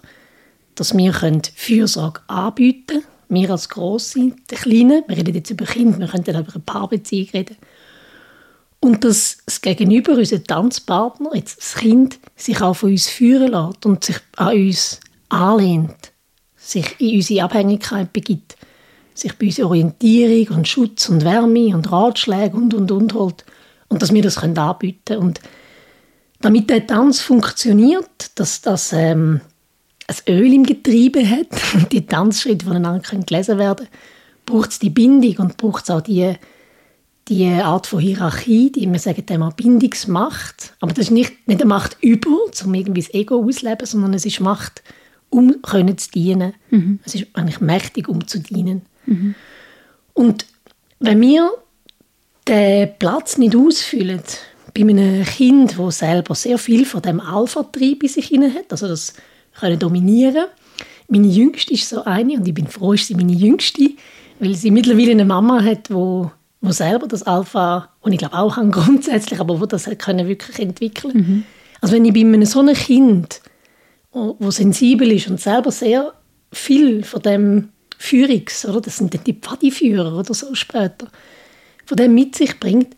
dass 0.75 0.97
wir 0.97 1.13
Fürsorge 1.55 2.21
anbieten 2.27 2.87
können. 2.87 3.05
Wir 3.29 3.51
als 3.51 3.69
Grosse, 3.69 4.33
die 4.51 4.55
Kleinen, 4.57 5.05
wir 5.07 5.17
reden 5.17 5.35
jetzt 5.35 5.51
über 5.51 5.65
Kinder, 5.65 6.01
wir 6.01 6.09
können 6.09 6.25
über 6.25 6.39
eine 6.39 6.63
Paarbeziehung 6.67 7.29
reden. 7.33 7.57
Und 8.81 9.05
dass 9.05 9.39
das 9.45 9.61
Gegenüber, 9.61 10.13
unser 10.13 10.43
Tanzpartner, 10.43 11.35
jetzt 11.35 11.59
das 11.59 11.75
Kind, 11.75 12.19
sich 12.35 12.61
auch 12.63 12.75
von 12.75 12.91
uns 12.91 13.09
führen 13.09 13.53
lässt 13.53 13.85
und 13.85 14.05
sich 14.05 14.17
an 14.37 14.57
uns 14.57 15.01
anlehnt, 15.29 16.13
sich 16.57 16.99
in 16.99 17.17
unsere 17.17 17.45
Abhängigkeit 17.45 18.13
begibt, 18.13 18.57
sich 19.15 19.37
bei 19.37 19.47
uns 19.47 19.61
Orientierung 19.61 20.59
und 20.59 20.69
Schutz 20.69 21.09
und 21.11 21.25
Wärme 21.25 21.75
und 21.75 21.93
Ratschläge 21.93 22.57
und 22.57 22.73
und 22.73 22.91
und 22.91 23.13
holt 23.13 23.45
und 23.89 24.01
dass 24.01 24.15
wir 24.15 24.23
das 24.23 24.37
können 24.37 24.57
anbieten 24.57 25.03
können. 25.05 25.21
Und 25.21 25.41
damit 26.41 26.71
der 26.71 26.87
Tanz 26.87 27.21
funktioniert, 27.21 28.31
dass 28.37 28.63
das 28.63 28.93
ähm, 28.95 29.43
ein 30.07 30.17
Öl 30.35 30.55
im 30.55 30.65
Getriebe 30.65 31.29
hat 31.29 31.49
und 31.75 31.93
die 31.93 32.07
Tanzschritte 32.07 32.65
voneinander 32.65 33.01
können 33.01 33.27
gelesen 33.27 33.59
werden, 33.59 33.89
braucht 34.47 34.71
es 34.71 34.79
die 34.79 34.91
Bindung 34.91 35.37
und 35.37 35.57
braucht 35.59 35.85
es 35.85 35.91
auch 35.91 36.01
die, 36.01 36.35
die 37.31 37.47
Art 37.47 37.87
von 37.87 38.01
Hierarchie, 38.01 38.73
die 38.73 38.91
wir 38.91 38.99
sagen 38.99 39.25
immer 39.31 39.53
Bindungsmacht. 39.53 40.75
Aber 40.81 40.93
das 40.93 41.07
ist 41.07 41.11
nicht, 41.13 41.47
nicht 41.47 41.61
eine 41.61 41.69
Macht 41.69 41.97
über, 42.01 42.37
um 42.65 42.75
irgendwie 42.75 43.01
das 43.01 43.15
Ego 43.15 43.45
auszuleben, 43.45 43.87
sondern 43.87 44.15
es 44.15 44.27
ist 44.27 44.41
Macht, 44.41 44.83
um 45.31 45.63
können 45.63 45.97
zu 45.97 46.11
dienen. 46.11 46.55
Mhm. 46.71 46.99
Es 47.05 47.15
ist 47.15 47.29
eigentlich 47.35 47.61
mächtig, 47.61 48.09
um 48.09 48.27
zu 48.27 48.41
dienen. 48.41 48.83
Mhm. 49.07 49.37
Und 50.13 50.45
wenn 50.99 51.21
wir 51.21 51.51
den 52.49 52.91
Platz 52.99 53.39
nicht 53.39 53.55
ausfüllen, 53.55 54.23
bei 54.75 54.83
einem 54.83 55.25
Kind, 55.25 55.79
das 55.79 55.99
selber 55.99 56.35
sehr 56.35 56.59
viel 56.59 56.85
von 56.85 57.03
dem 57.03 57.21
Alpha-Trieb 57.21 58.03
in 58.03 58.09
sich 58.09 58.33
hat, 58.33 58.73
also 58.73 58.89
das 58.89 59.15
können 59.59 59.79
dominieren. 59.79 60.47
Meine 61.09 61.29
Jüngste 61.29 61.75
ist 61.75 61.89
so 61.89 62.05
eine 62.05 62.35
und 62.35 62.47
ich 62.47 62.55
bin 62.55 62.67
froh, 62.67 62.93
ist 62.93 63.07
sie 63.07 63.15
meine 63.15 63.33
Jüngste, 63.33 63.91
weil 64.41 64.55
sie 64.55 64.71
mittlerweile 64.71 65.13
eine 65.13 65.25
Mama 65.25 65.63
hat, 65.63 65.91
wo, 65.91 66.31
wo 66.61 66.73
selber 66.73 67.07
das 67.07 67.23
Alpha, 67.23 67.91
und 68.01 68.13
ich 68.13 68.19
glaube 68.19 68.37
auch 68.37 68.57
an 68.57 68.71
grundsätzlich, 68.71 69.41
aber 69.41 69.61
wo 69.61 69.67
das 69.67 69.89
können 69.99 70.29
wirklich 70.29 70.59
entwickeln. 70.59 71.13
Mhm. 71.15 71.45
Also 71.81 71.95
wenn 71.95 72.05
ich 72.05 72.13
bei 72.13 72.21
einem 72.21 72.45
so 72.45 72.61
einem 72.61 72.75
Kind, 72.75 73.41
wo, 74.13 74.37
wo 74.39 74.51
sensibel 74.51 75.11
ist 75.11 75.29
und 75.29 75.41
selber 75.41 75.71
sehr 75.71 76.13
viel 76.53 77.05
von 77.05 77.23
dem 77.23 77.69
Führungs, 77.97 78.67
oder 78.67 78.81
das 78.81 78.99
sind 78.99 79.15
dann 79.15 79.25
die 79.25 79.35
Pfadiführer 79.35 80.19
oder 80.19 80.35
so 80.35 80.55
später, 80.55 81.09
von 81.87 81.97
dem 81.97 82.15
mit 82.15 82.37
sich 82.37 82.61
bringt, 82.61 82.95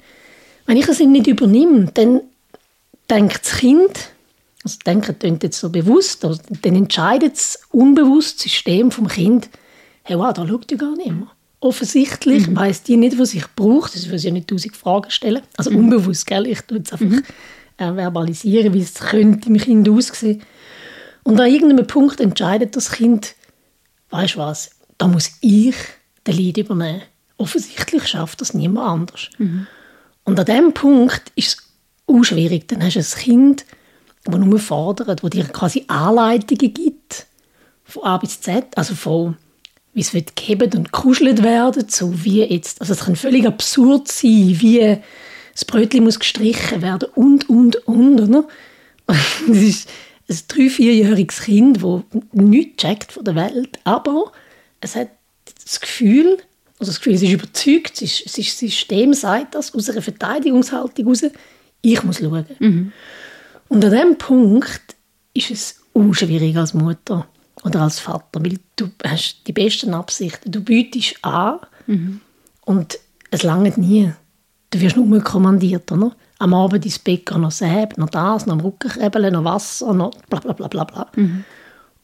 wenn 0.66 0.76
ich 0.76 0.88
es 0.88 1.00
nicht 1.00 1.26
übernehme, 1.26 1.90
dann 1.94 2.20
denkt 3.10 3.40
das 3.44 3.58
Kind, 3.58 4.10
also 4.64 4.78
denken 4.86 5.18
klingt 5.18 5.42
jetzt 5.42 5.58
so 5.58 5.70
bewusst, 5.70 6.24
also 6.24 6.40
dann 6.62 6.76
entscheidet 6.76 7.34
das 7.34 7.60
unbewusst 7.70 8.40
System 8.40 8.90
vom 8.90 9.08
Kind, 9.08 9.48
hey, 10.04 10.18
wow, 10.18 10.32
da 10.32 10.46
schaut 10.46 10.70
ja 10.70 10.76
gar 10.76 10.96
nicht 10.96 11.10
mehr. 11.10 11.30
Offensichtlich 11.62 12.48
mhm. 12.48 12.56
weiss 12.56 12.82
die 12.82 12.96
nicht, 12.96 13.20
was 13.20 13.34
ich 13.34 13.44
brauche. 13.54 13.88
Das 13.92 14.10
will 14.10 14.18
sie 14.18 14.26
ja 14.26 14.32
nicht 14.32 14.48
tausend 14.48 14.76
Fragen 14.76 15.12
stellen. 15.12 15.42
Also 15.56 15.70
mhm. 15.70 15.78
unbewusst, 15.78 16.26
gell? 16.26 16.48
Ich 16.48 16.60
tue 16.62 16.78
jetzt 16.78 16.92
einfach 16.92 17.06
mhm. 17.06 17.22
äh, 17.76 17.92
verbalisieren, 17.94 18.74
wie 18.74 18.80
es 18.80 18.94
könnte 18.94 19.48
im 19.48 19.58
Kind 19.58 19.88
aussehen. 19.88 20.42
Und 21.22 21.40
an 21.40 21.48
irgendeinem 21.48 21.86
Punkt 21.86 22.18
entscheidet 22.18 22.74
das 22.74 22.90
Kind, 22.90 23.36
weißt 24.10 24.34
du 24.34 24.38
was, 24.38 24.70
da 24.98 25.06
muss 25.06 25.30
ich 25.40 25.76
den 26.26 26.36
Leid 26.36 26.58
übernehmen. 26.58 27.02
Offensichtlich 27.38 28.08
schafft 28.08 28.40
das 28.40 28.54
niemand 28.54 28.88
anders. 28.88 29.30
Mhm. 29.38 29.68
Und 30.24 30.40
an 30.40 30.46
diesem 30.46 30.74
Punkt 30.74 31.30
ist 31.36 31.58
es 31.58 31.62
auch 32.08 32.24
schwierig. 32.24 32.66
Dann 32.66 32.82
hast 32.82 32.96
du 32.96 32.98
ein 32.98 33.22
Kind, 33.22 33.66
das 34.24 34.36
nur 34.36 34.58
fordert, 34.58 35.22
das 35.22 35.30
dir 35.30 35.44
quasi 35.44 35.84
Anleitungen 35.86 36.74
gibt, 36.74 37.26
von 37.84 38.02
A 38.02 38.16
bis 38.16 38.40
Z, 38.40 38.66
also 38.76 38.96
von 38.96 39.36
wie 39.94 40.00
es 40.00 40.14
wird 40.14 40.36
gehebt 40.36 40.74
und 40.74 40.92
kuschelt 40.92 41.42
werden, 41.42 41.86
so 41.88 42.24
wie 42.24 42.42
jetzt, 42.42 42.80
also 42.80 42.94
es 42.94 43.00
kann 43.00 43.16
völlig 43.16 43.46
absurd 43.46 44.08
sein, 44.08 44.56
wie 44.60 44.98
das 45.52 45.64
Brötchen 45.64 46.04
muss 46.04 46.18
gestrichen 46.18 46.80
werden 46.80 47.08
und, 47.14 47.48
und, 47.48 47.76
und, 47.86 48.20
oder? 48.20 48.48
Das 49.46 49.58
ist 49.58 49.88
ein 50.28 50.38
drei-, 50.48 50.70
vierjähriges 50.70 51.42
Kind, 51.42 51.82
das 51.82 52.02
nichts 52.32 52.82
checkt 52.82 53.12
von 53.12 53.24
der 53.24 53.34
Welt, 53.34 53.78
aber 53.84 54.32
es 54.80 54.96
hat 54.96 55.10
das 55.62 55.80
Gefühl, 55.80 56.38
also 56.78 56.90
das 56.90 57.00
Gefühl, 57.00 57.14
es 57.14 57.22
ist 57.22 57.32
überzeugt, 57.32 57.92
es 57.96 58.02
ist, 58.02 58.26
es 58.26 58.38
ist, 58.38 58.48
das 58.50 58.58
System 58.58 59.12
sagt 59.12 59.54
das 59.54 59.74
aus 59.74 59.90
einer 59.90 60.00
Verteidigungshaltung 60.00 61.04
heraus, 61.04 61.24
ich 61.82 62.02
muss 62.02 62.18
schauen. 62.18 62.46
Mhm. 62.60 62.92
Und 63.68 63.84
an 63.84 63.90
diesem 63.90 64.16
Punkt 64.16 64.82
ist 65.34 65.50
es 65.50 65.80
unschwierig 65.92 66.56
als 66.56 66.74
Mutter 66.74 67.26
oder 67.64 67.82
als 67.82 68.00
Vater, 68.00 68.42
weil 68.42 68.58
du 68.76 68.90
hast 69.04 69.42
die 69.46 69.52
besten 69.52 69.94
Absichten. 69.94 70.50
Du 70.50 70.62
bietest 70.62 71.16
an 71.22 71.58
mhm. 71.86 72.20
und 72.64 72.98
es 73.30 73.42
langt 73.42 73.78
nie. 73.78 74.12
Du 74.70 74.80
wirst 74.80 74.96
nur 74.96 75.20
kommandiert, 75.20 75.90
oder? 75.92 76.12
Am 76.38 76.54
Abend 76.54 76.84
ins 76.84 76.98
Bett 76.98 77.30
noch 77.30 77.50
Säb, 77.50 77.96
noch 77.98 78.10
das, 78.10 78.46
noch 78.46 78.62
Rückenkrebeln, 78.62 79.32
noch 79.32 79.44
Wasser, 79.44 79.92
noch 79.92 80.10
bla 80.28 80.40
bla 80.40 80.52
bla 80.52 80.66
bla 80.68 80.84
bla. 80.84 81.06
Mhm. 81.14 81.44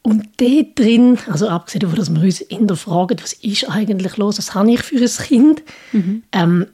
Und 0.03 0.29
dort 0.37 0.79
drin, 0.79 1.19
also 1.27 1.49
abgesehen 1.49 1.81
davon, 1.81 1.97
dass 1.97 2.15
wir 2.15 2.23
uns 2.23 2.39
hinterfragen, 2.39 3.19
was 3.21 3.33
ist 3.33 3.69
eigentlich 3.69 4.17
los, 4.17 4.39
was 4.39 4.55
habe 4.55 4.71
ich 4.71 4.83
für 4.83 4.97
ein 4.97 5.27
Kind, 5.27 5.63
mhm. 5.93 6.23
ähm, 6.33 6.67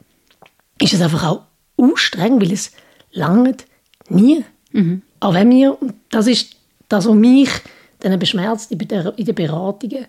ist 0.80 0.92
es 0.92 1.00
einfach 1.00 1.24
auch 1.24 1.42
anstrengend, 1.76 2.42
weil 2.42 2.52
es 2.52 2.72
langt 3.12 3.64
nie. 4.08 4.44
Mhm. 4.72 5.02
Auch 5.20 5.34
wenn 5.34 5.50
wir, 5.50 5.78
das 6.10 6.26
ist 6.26 6.56
das, 6.88 7.06
was 7.06 7.14
mich 7.14 7.48
dann 8.04 8.18
beschmerzt 8.18 8.70
in 8.70 8.78
den 8.78 9.34
Beratungen, 9.34 10.06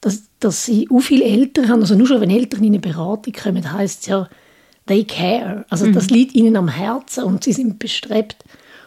dass, 0.00 0.22
dass 0.38 0.64
sie 0.64 0.88
auch 0.90 1.00
viele 1.00 1.24
Eltern 1.24 1.68
haben, 1.68 1.80
also 1.80 1.94
nur 1.94 2.06
schon 2.06 2.20
wenn 2.20 2.30
Eltern 2.30 2.60
in 2.60 2.72
eine 2.72 2.78
Beratung 2.78 3.32
kommen, 3.32 3.72
heisst 3.72 4.02
es 4.02 4.06
ja, 4.06 4.28
they 4.86 5.04
care. 5.04 5.64
Also 5.68 5.86
mhm. 5.86 5.92
das 5.92 6.10
liegt 6.10 6.34
ihnen 6.34 6.56
am 6.56 6.68
Herzen 6.68 7.24
und 7.24 7.44
sie 7.44 7.52
sind 7.52 7.78
bestrebt. 7.78 8.44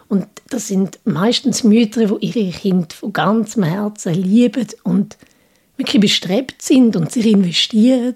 Und 0.08 0.28
das 0.50 0.68
sind 0.68 1.00
meistens 1.06 1.64
Mütter, 1.64 2.06
die 2.06 2.26
ihre 2.26 2.52
Kinder 2.52 2.88
von 2.94 3.14
ganzem 3.14 3.64
Herzen 3.64 4.14
lieben 4.14 4.68
und 4.84 5.18
wirklich 5.78 6.02
bestrebt 6.02 6.62
sind 6.62 6.96
und 6.96 7.12
sich 7.12 7.26
investieren. 7.26 8.16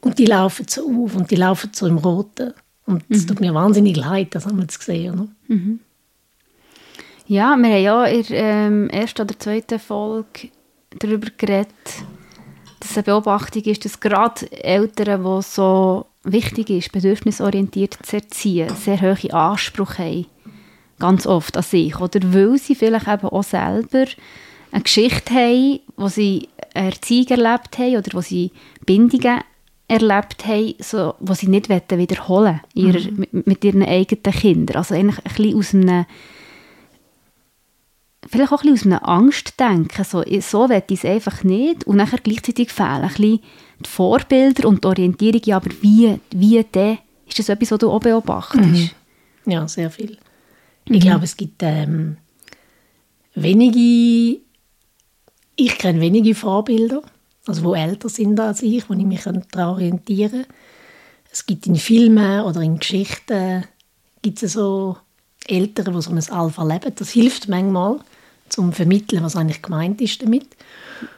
Und 0.00 0.18
die 0.18 0.26
laufen 0.26 0.66
so 0.68 0.82
auf 0.82 1.16
und 1.16 1.30
die 1.30 1.36
laufen 1.36 1.70
so 1.72 1.86
im 1.86 1.98
Roten. 1.98 2.54
Und 2.86 3.04
es 3.08 3.22
mhm. 3.22 3.26
tut 3.28 3.40
mir 3.40 3.54
wahnsinnig 3.54 3.96
leid, 3.96 4.34
das 4.34 4.46
haben 4.46 4.56
wir 4.56 4.62
jetzt 4.62 4.78
gesehen. 4.78 5.34
Mhm. 5.46 5.80
Ja, 7.28 7.56
wir 7.58 7.68
haben 7.68 7.82
ja 7.82 8.04
in 8.06 8.22
der 8.22 8.36
ähm, 8.38 8.88
ersten 8.88 9.20
oder 9.20 9.38
zweiten 9.38 9.78
Folge 9.78 10.48
darüber 10.98 11.28
geredet, 11.36 11.68
dass 12.80 12.96
eine 12.96 13.02
Beobachtung 13.02 13.62
ist, 13.64 13.84
dass 13.84 14.00
gerade 14.00 14.50
Eltern, 14.50 15.22
die 15.22 15.42
so 15.42 16.06
wichtig 16.24 16.70
ist, 16.70 16.90
bedürfnisorientiert 16.90 17.98
zu 18.02 18.16
erziehen, 18.16 18.74
sehr 18.74 19.02
hohe 19.02 19.34
Ansprüche 19.34 20.02
haben. 20.02 20.26
Ganz 20.98 21.26
oft 21.26 21.54
an 21.58 21.62
sich. 21.62 22.00
Oder 22.00 22.20
weil 22.32 22.56
sie 22.56 22.74
vielleicht 22.74 23.06
eben 23.06 23.28
auch 23.28 23.42
selber 23.42 24.06
eine 24.72 24.82
Geschichte 24.82 25.34
haben, 25.34 25.80
wo 25.98 26.08
sie 26.08 26.48
Erziehung 26.72 27.26
erlebt 27.28 27.78
haben 27.78 27.96
oder 27.96 28.10
wo 28.14 28.22
sie 28.22 28.52
Bindungen 28.86 29.40
erlebt 29.86 30.46
haben, 30.46 30.74
so, 30.78 31.14
die 31.20 31.34
sie 31.34 31.48
nicht 31.48 31.68
wiederholen 31.68 32.60
wollen 32.74 33.14
mhm. 33.14 33.18
mit, 33.18 33.46
mit 33.46 33.64
ihren 33.64 33.82
eigenen 33.82 34.22
Kindern. 34.22 34.78
Also 34.78 34.94
eigentlich 34.94 35.18
ein 35.18 35.34
bisschen 35.34 35.58
aus 35.58 35.74
einem 35.74 36.06
vielleicht 38.28 38.52
auch 38.52 38.62
ein 38.62 38.72
bisschen 38.72 38.92
aus 38.92 39.02
einer 39.02 39.08
Angst 39.08 39.58
denken, 39.58 40.04
so, 40.04 40.22
so 40.40 40.68
will 40.68 40.82
ich 40.88 40.98
es 40.98 41.04
einfach 41.04 41.44
nicht 41.44 41.84
und 41.84 41.96
nachher 41.96 42.18
gleichzeitig 42.18 42.70
fehlen 42.70 43.02
ein 43.02 43.08
bisschen 43.08 43.40
die 43.80 43.88
Vorbilder 43.88 44.68
und 44.68 44.84
die 44.84 44.88
Orientierung, 44.88 45.40
ja, 45.44 45.56
aber 45.56 45.70
wie, 45.80 46.18
wie 46.30 46.62
denn? 46.62 46.98
Ist 47.26 47.38
das 47.38 47.48
etwas, 47.48 47.70
was 47.72 47.78
du 47.78 47.90
auch 47.90 48.00
beobachtest? 48.00 48.64
Mhm. 48.64 48.90
Ja, 49.46 49.68
sehr 49.68 49.90
viel. 49.90 50.18
Mhm. 50.88 50.94
Ich 50.94 51.00
glaube, 51.00 51.24
es 51.24 51.36
gibt 51.36 51.62
ähm, 51.62 52.16
wenige, 53.34 54.40
ich 55.56 55.78
kenne 55.78 56.00
wenige 56.00 56.34
Vorbilder, 56.34 57.02
also 57.46 57.64
wo 57.64 57.74
älter 57.74 58.08
sind 58.08 58.38
als 58.40 58.62
ich, 58.62 58.88
wo 58.88 58.94
ich 58.94 59.04
mich 59.04 59.22
daran 59.22 59.44
orientieren 59.54 60.44
kann. 60.44 60.54
Es 61.30 61.46
gibt 61.46 61.66
in 61.66 61.76
Filmen 61.76 62.42
oder 62.42 62.62
in 62.62 62.78
Geschichten 62.78 63.64
gibt 64.22 64.42
es 64.42 64.54
so 64.54 64.96
Eltern, 65.46 65.94
die 65.94 66.02
so 66.02 66.10
ein 66.10 66.30
Alpha 66.30 66.64
leben. 66.64 66.92
Das 66.94 67.10
hilft 67.10 67.48
manchmal 67.48 68.00
zum 68.48 68.72
Vermitteln, 68.72 69.22
was 69.22 69.36
eigentlich 69.36 69.62
gemeint 69.62 70.00
ist 70.00 70.22
damit. 70.22 70.46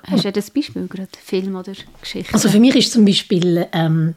Hast 0.05 0.25
du 0.25 0.33
das 0.33 0.51
Beispiel 0.51 0.87
gerade, 0.87 1.09
Film 1.23 1.57
oder 1.57 1.73
Geschichte? 2.01 2.35
Also 2.35 2.49
für 2.49 2.61
mich 2.61 2.75
ist 2.77 2.93
zum 2.93 3.05
Beispiel 3.05 3.67
ähm, 3.73 4.15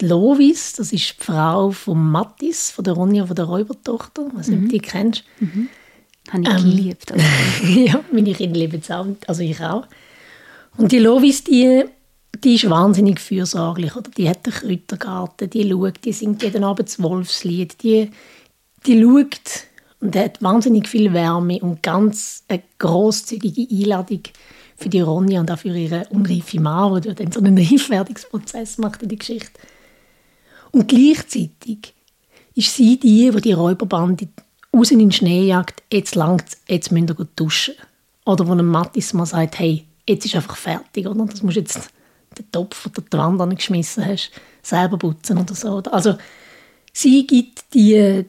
die 0.00 0.06
Lovis, 0.06 0.74
das 0.74 0.92
ist 0.92 1.14
die 1.18 1.24
Frau 1.24 1.70
von 1.70 2.10
Mattis, 2.10 2.70
von 2.70 2.84
der 2.84 2.94
Ronja, 2.94 3.26
von 3.26 3.36
der 3.36 3.44
Räubertochter, 3.44 4.26
was 4.34 4.48
mhm. 4.48 4.62
du 4.62 4.68
die 4.68 4.78
kennst. 4.80 5.24
Mhm. 5.40 5.68
Habe 6.30 6.42
ich 6.42 6.48
ähm, 6.48 6.56
geliebt. 6.56 7.12
Also. 7.12 7.24
ja, 7.80 8.00
meine 8.10 8.32
Kinder 8.32 8.58
lieben 8.58 8.80
es 8.80 8.90
auch, 8.90 9.06
also 9.26 9.42
ich 9.42 9.60
auch. 9.60 9.86
Und 10.76 10.90
die 10.90 10.98
Lovis, 10.98 11.44
die, 11.44 11.84
die 12.42 12.54
ist 12.54 12.68
wahnsinnig 12.68 13.20
fürsorglich. 13.20 13.94
Oder? 13.94 14.10
Die 14.10 14.28
hat 14.28 14.44
einen 14.44 14.54
Kräutergarten, 14.54 15.50
die 15.50 15.68
schaut, 15.68 16.04
die 16.04 16.12
singt 16.12 16.42
jeden 16.42 16.64
Abend 16.64 16.88
das 16.88 17.00
Wolfslied, 17.00 17.82
die, 17.82 18.10
die 18.86 19.00
schaut 19.00 19.64
und 20.04 20.14
er 20.14 20.24
hat 20.24 20.42
wahnsinnig 20.42 20.86
viel 20.86 21.14
Wärme 21.14 21.60
und 21.60 21.82
ganz 21.82 22.44
eine 22.48 22.62
großzügige 22.78 23.66
Einladung 23.74 24.20
für 24.76 24.90
die 24.90 25.00
Ronja 25.00 25.40
und 25.40 25.50
auch 25.50 25.58
für 25.58 25.74
ihre 25.74 26.06
unreife 26.10 26.60
Mann, 26.60 27.00
die 27.00 27.14
dann 27.14 27.32
so 27.32 27.40
einen 27.40 27.56
Reifwerdungsprozess 27.56 28.76
macht 28.76 29.02
in 29.02 29.08
die 29.08 29.16
Geschichte. 29.16 29.58
Und 30.72 30.88
gleichzeitig 30.88 31.94
ist 32.54 32.74
sie 32.74 32.98
die, 33.00 33.30
die 33.30 33.40
die 33.40 33.52
Räuberbande 33.52 34.28
raus 34.76 34.90
in 34.90 34.98
den 34.98 35.10
Schnee 35.10 35.46
jagt, 35.46 35.82
jetzt 35.90 36.14
langt 36.16 36.44
jetzt 36.68 36.92
müsst 36.92 37.08
ihr 37.08 37.26
duschen. 37.34 37.74
Oder 38.26 38.46
wo 38.46 38.52
ein 38.52 38.66
Mattis 38.66 39.14
mal 39.14 39.24
sagt, 39.24 39.58
hey, 39.58 39.86
jetzt 40.06 40.26
ist 40.26 40.36
einfach 40.36 40.56
fertig, 40.56 41.06
oder? 41.06 41.24
Das 41.24 41.42
musst 41.42 41.56
jetzt 41.56 41.88
den 42.36 42.50
Topf 42.52 42.86
oder 42.86 43.00
die 43.00 43.16
Wand 43.16 43.40
angeschmissen 43.40 44.04
hast, 44.04 44.32
selber 44.62 44.98
putzen 44.98 45.38
oder 45.38 45.54
so. 45.54 45.78
Also 45.90 46.16
sie 46.92 47.26
gibt 47.26 47.72
die, 47.72 48.26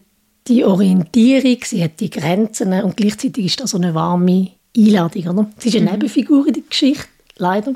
die 0.47 0.63
Orientierung, 0.63 1.57
sie 1.63 1.83
hat 1.83 1.99
die 1.99 2.09
Grenzen 2.09 2.73
und 2.83 2.97
gleichzeitig 2.97 3.45
ist 3.45 3.59
das 3.59 3.71
so 3.71 3.77
eine 3.77 3.95
warme 3.95 4.51
Einladung. 4.77 5.27
Oder? 5.27 5.51
Sie 5.57 5.69
ist 5.69 5.75
eine 5.75 5.85
mhm. 5.85 5.91
Nebenfigur 5.93 6.47
in 6.47 6.53
der 6.53 6.63
Geschichte, 6.69 7.07
leider. 7.37 7.73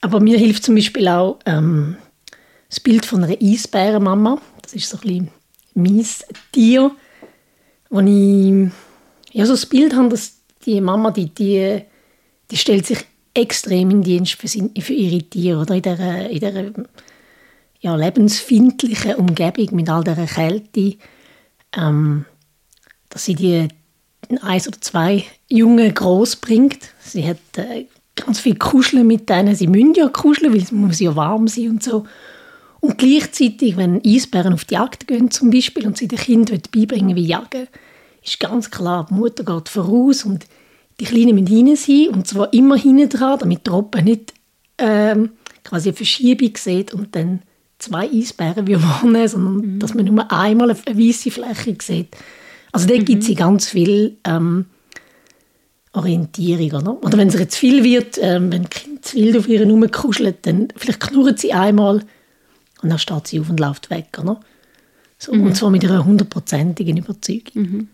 Aber 0.00 0.20
mir 0.20 0.38
hilft 0.38 0.64
zum 0.64 0.74
Beispiel 0.74 1.08
auch 1.08 1.38
ähm, 1.46 1.96
das 2.68 2.80
Bild 2.80 3.06
von 3.06 3.24
einer 3.24 3.36
Eisbärenmama. 3.40 4.40
Das 4.62 4.74
ist 4.74 4.88
so 4.88 4.98
ein 4.98 5.00
bisschen 5.00 5.28
mein 5.74 6.06
Tier, 6.52 6.90
wo 7.90 8.00
ich 8.00 8.70
ja, 9.32 9.46
so 9.46 9.52
das 9.52 9.66
Bild 9.66 9.94
habe, 9.94 10.10
dass 10.10 10.36
die 10.66 10.80
Mama, 10.80 11.10
die, 11.10 11.26
die, 11.26 11.82
die 12.50 12.56
stellt 12.56 12.86
sich 12.86 12.98
extrem 13.34 13.90
in 13.90 14.02
Dienst 14.02 14.34
für, 14.34 14.48
für 14.48 14.92
ihre 14.92 15.22
Tiere 15.22 15.60
oder 15.60 15.74
in 15.74 15.82
dieser, 15.82 16.28
in 16.28 16.40
dieser 16.40 16.72
ja, 17.80 17.96
lebensfindlichen 17.96 19.14
Umgebung 19.16 19.74
mit 19.74 19.88
all 19.88 20.04
dieser 20.04 20.26
Kälte, 20.26 20.96
ähm, 21.76 22.24
dass 23.08 23.24
sie 23.24 23.34
die 23.34 23.68
eins 24.40 24.68
oder 24.68 24.80
zwei 24.80 25.24
Junge 25.48 25.92
groß 25.92 26.36
bringt. 26.36 26.78
Sie 27.00 27.26
hat 27.26 27.38
äh, 27.56 27.86
ganz 28.16 28.40
viel 28.40 28.56
Kuscheln 28.56 29.06
mit 29.06 29.28
denen. 29.28 29.54
Sie 29.54 29.66
müssen 29.66 29.94
ja 29.94 30.08
kuscheln, 30.08 30.52
weil 30.52 30.62
es 30.62 30.72
muss 30.72 31.00
ja 31.00 31.14
warm 31.16 31.48
sein 31.48 31.70
und 31.70 31.82
so. 31.82 32.04
Und 32.80 32.98
gleichzeitig, 32.98 33.76
wenn 33.76 34.02
Eisbären 34.04 34.52
auf 34.52 34.64
die 34.64 34.74
Jagd 34.74 35.06
gehen 35.06 35.30
zum 35.30 35.50
Beispiel 35.50 35.86
und 35.86 35.96
sie 35.96 36.08
den 36.08 36.18
Kindern 36.18 36.60
beibringen 36.72 37.16
wie 37.16 37.26
jagen, 37.26 37.68
ist 38.24 38.40
ganz 38.40 38.70
klar, 38.70 39.06
die 39.08 39.14
Mutter 39.14 39.44
geht 39.44 39.68
voraus 39.68 40.24
und 40.24 40.46
die 40.98 41.04
Kleinen 41.04 41.34
müssen 41.34 41.46
hinein 41.46 41.76
sein 41.76 42.08
und 42.08 42.26
zwar 42.26 42.52
immer 42.52 42.76
hinten 42.76 43.08
dran, 43.08 43.38
damit 43.38 43.58
die 43.58 43.70
Truppe 43.70 44.02
nicht 44.02 44.34
ähm, 44.78 45.30
quasi 45.64 45.90
eine 45.90 45.96
Verschiebung 45.96 46.56
sieht 46.56 46.92
und 46.92 47.14
dann 47.14 47.42
zwei 47.82 48.08
Eisbären 48.10 48.66
wie 48.66 48.82
warnen, 48.82 49.28
sondern 49.28 49.56
mhm. 49.56 49.78
dass 49.78 49.94
man 49.94 50.04
nur 50.06 50.30
einmal 50.30 50.70
eine, 50.70 50.78
eine 50.86 50.98
weiße 50.98 51.30
Fläche 51.30 51.76
sieht. 51.80 52.16
Also 52.70 52.86
da 52.86 52.94
mhm. 52.94 53.04
gibt 53.04 53.28
es 53.28 53.36
ganz 53.36 53.68
viel 53.68 54.16
ähm, 54.24 54.66
Orientierung. 55.92 56.82
Oder, 56.82 57.04
oder 57.04 57.18
wenn 57.18 57.28
es 57.28 57.38
jetzt 57.38 57.56
viel 57.56 57.84
wird, 57.84 58.18
ähm, 58.20 58.50
wenn 58.52 58.70
Kind 58.70 59.04
zu 59.04 59.16
wild 59.16 59.36
auf 59.36 59.48
ihr 59.48 59.62
rumkuschelt, 59.66 60.46
dann 60.46 60.68
vielleicht 60.76 61.00
knurrt 61.00 61.38
sie 61.38 61.52
einmal 61.52 62.02
und 62.82 62.88
dann 62.88 62.98
steht 62.98 63.26
sie 63.26 63.40
auf 63.40 63.50
und 63.50 63.60
läuft 63.60 63.90
weg. 63.90 64.18
Oder? 64.18 64.40
So, 65.18 65.34
mhm. 65.34 65.46
Und 65.46 65.56
zwar 65.56 65.70
mit 65.70 65.84
einer 65.84 66.04
hundertprozentigen 66.04 66.96
Überzeugung. 66.96 67.62
Mhm. 67.62 67.88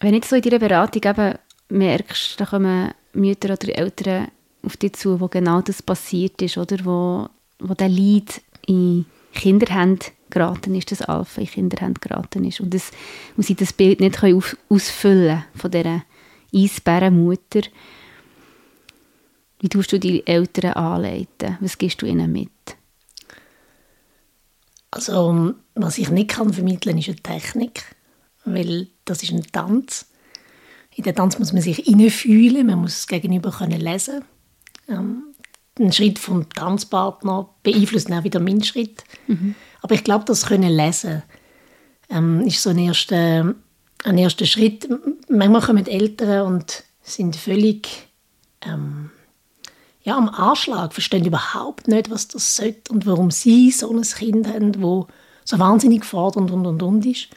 Wenn 0.00 0.14
jetzt 0.14 0.28
so 0.28 0.36
in 0.36 0.42
deiner 0.42 0.58
Beratung 0.58 1.02
eben 1.04 1.38
merkst, 1.68 2.40
da 2.40 2.46
kommen 2.46 2.92
Mütter 3.12 3.52
oder 3.52 3.78
Eltern 3.78 4.28
auf 4.62 4.76
dich 4.76 4.94
zu, 4.94 5.20
wo 5.20 5.28
genau 5.28 5.60
das 5.60 5.82
passiert 5.82 6.40
ist, 6.42 6.58
oder 6.58 6.76
wo, 6.84 7.28
wo 7.60 7.74
der 7.74 7.88
Leid 7.88 8.42
in 8.66 9.06
Kinderhand 9.32 10.12
geraten 10.30 10.74
ist, 10.74 10.90
das 10.90 11.02
Alpha 11.02 11.40
in 11.40 11.46
Kinderhand 11.46 12.00
geraten 12.00 12.44
ist 12.44 12.60
und, 12.60 12.72
das, 12.74 12.90
und 13.36 13.44
sie 13.44 13.54
das 13.54 13.72
Bild 13.72 14.00
nicht 14.00 14.16
können 14.16 14.36
auf, 14.36 14.56
ausfüllen 14.68 15.44
von 15.54 15.70
dieser 15.70 16.04
Eisbärenmutter. 16.54 17.62
Wie 19.60 19.68
tust 19.68 19.92
du 19.92 19.98
die 19.98 20.26
Eltern 20.26 20.72
anleiten? 20.72 21.58
Was 21.60 21.78
gibst 21.78 22.02
du 22.02 22.06
ihnen 22.06 22.32
mit? 22.32 22.50
Also, 24.90 25.54
was 25.74 25.98
ich 25.98 26.10
nicht 26.10 26.30
kann 26.30 26.52
vermitteln, 26.52 26.98
ist 26.98 27.08
eine 27.08 27.16
Technik, 27.16 27.84
weil 28.44 28.88
das 29.04 29.22
ist 29.22 29.32
ein 29.32 29.44
Tanz. 29.50 30.06
In 30.94 31.04
den 31.04 31.14
Tanz 31.14 31.38
muss 31.38 31.52
man 31.52 31.62
sich 31.62 31.78
hineinfühlen, 31.78 32.66
man 32.66 32.80
muss 32.80 32.96
das 32.96 33.06
Gegenüber 33.06 33.50
können 33.50 33.80
lesen. 33.80 34.22
Ähm, 34.88 35.31
ein 35.78 35.92
Schritt 35.92 36.18
vom 36.18 36.48
Tanzpartner 36.50 37.48
beeinflusst 37.62 38.12
auch 38.12 38.24
wieder 38.24 38.40
meinen 38.40 38.62
Schritt. 38.62 39.04
Mhm. 39.26 39.54
Aber 39.80 39.94
ich 39.94 40.04
glaube, 40.04 40.24
das 40.24 40.46
können 40.46 40.70
lesen 40.70 41.22
ähm, 42.12 42.42
ist 42.46 42.62
so 42.62 42.70
ein 42.70 42.78
erster, 42.78 43.54
ein 44.04 44.18
erster 44.18 44.46
Schritt. 44.46 44.88
Manchmal 45.28 45.62
kommen 45.62 45.86
Eltern 45.86 46.46
und 46.46 46.84
sind 47.02 47.36
völlig 47.36 47.88
ähm, 48.60 49.10
ja, 50.02 50.16
am 50.16 50.28
Anschlag, 50.28 50.92
verstehen 50.92 51.24
überhaupt 51.24 51.88
nicht, 51.88 52.10
was 52.10 52.28
das 52.28 52.56
sollte 52.56 52.92
und 52.92 53.06
warum 53.06 53.30
sie 53.30 53.70
so 53.70 53.90
ein 53.90 54.02
Kind 54.02 54.48
haben, 54.48 54.72
das 54.72 55.06
so 55.44 55.58
wahnsinnig 55.58 56.04
fordernd 56.04 56.50
und 56.50 56.66
und 56.66 56.82
und 56.82 57.06
ist. 57.06 57.28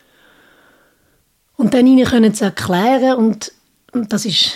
Und 1.58 1.74
dann 1.74 1.88
ihnen 1.88 2.06
können 2.06 2.34
sie 2.34 2.44
erklären 2.44 3.16
und, 3.18 3.52
und 3.94 4.12
das 4.12 4.26
ist 4.26 4.54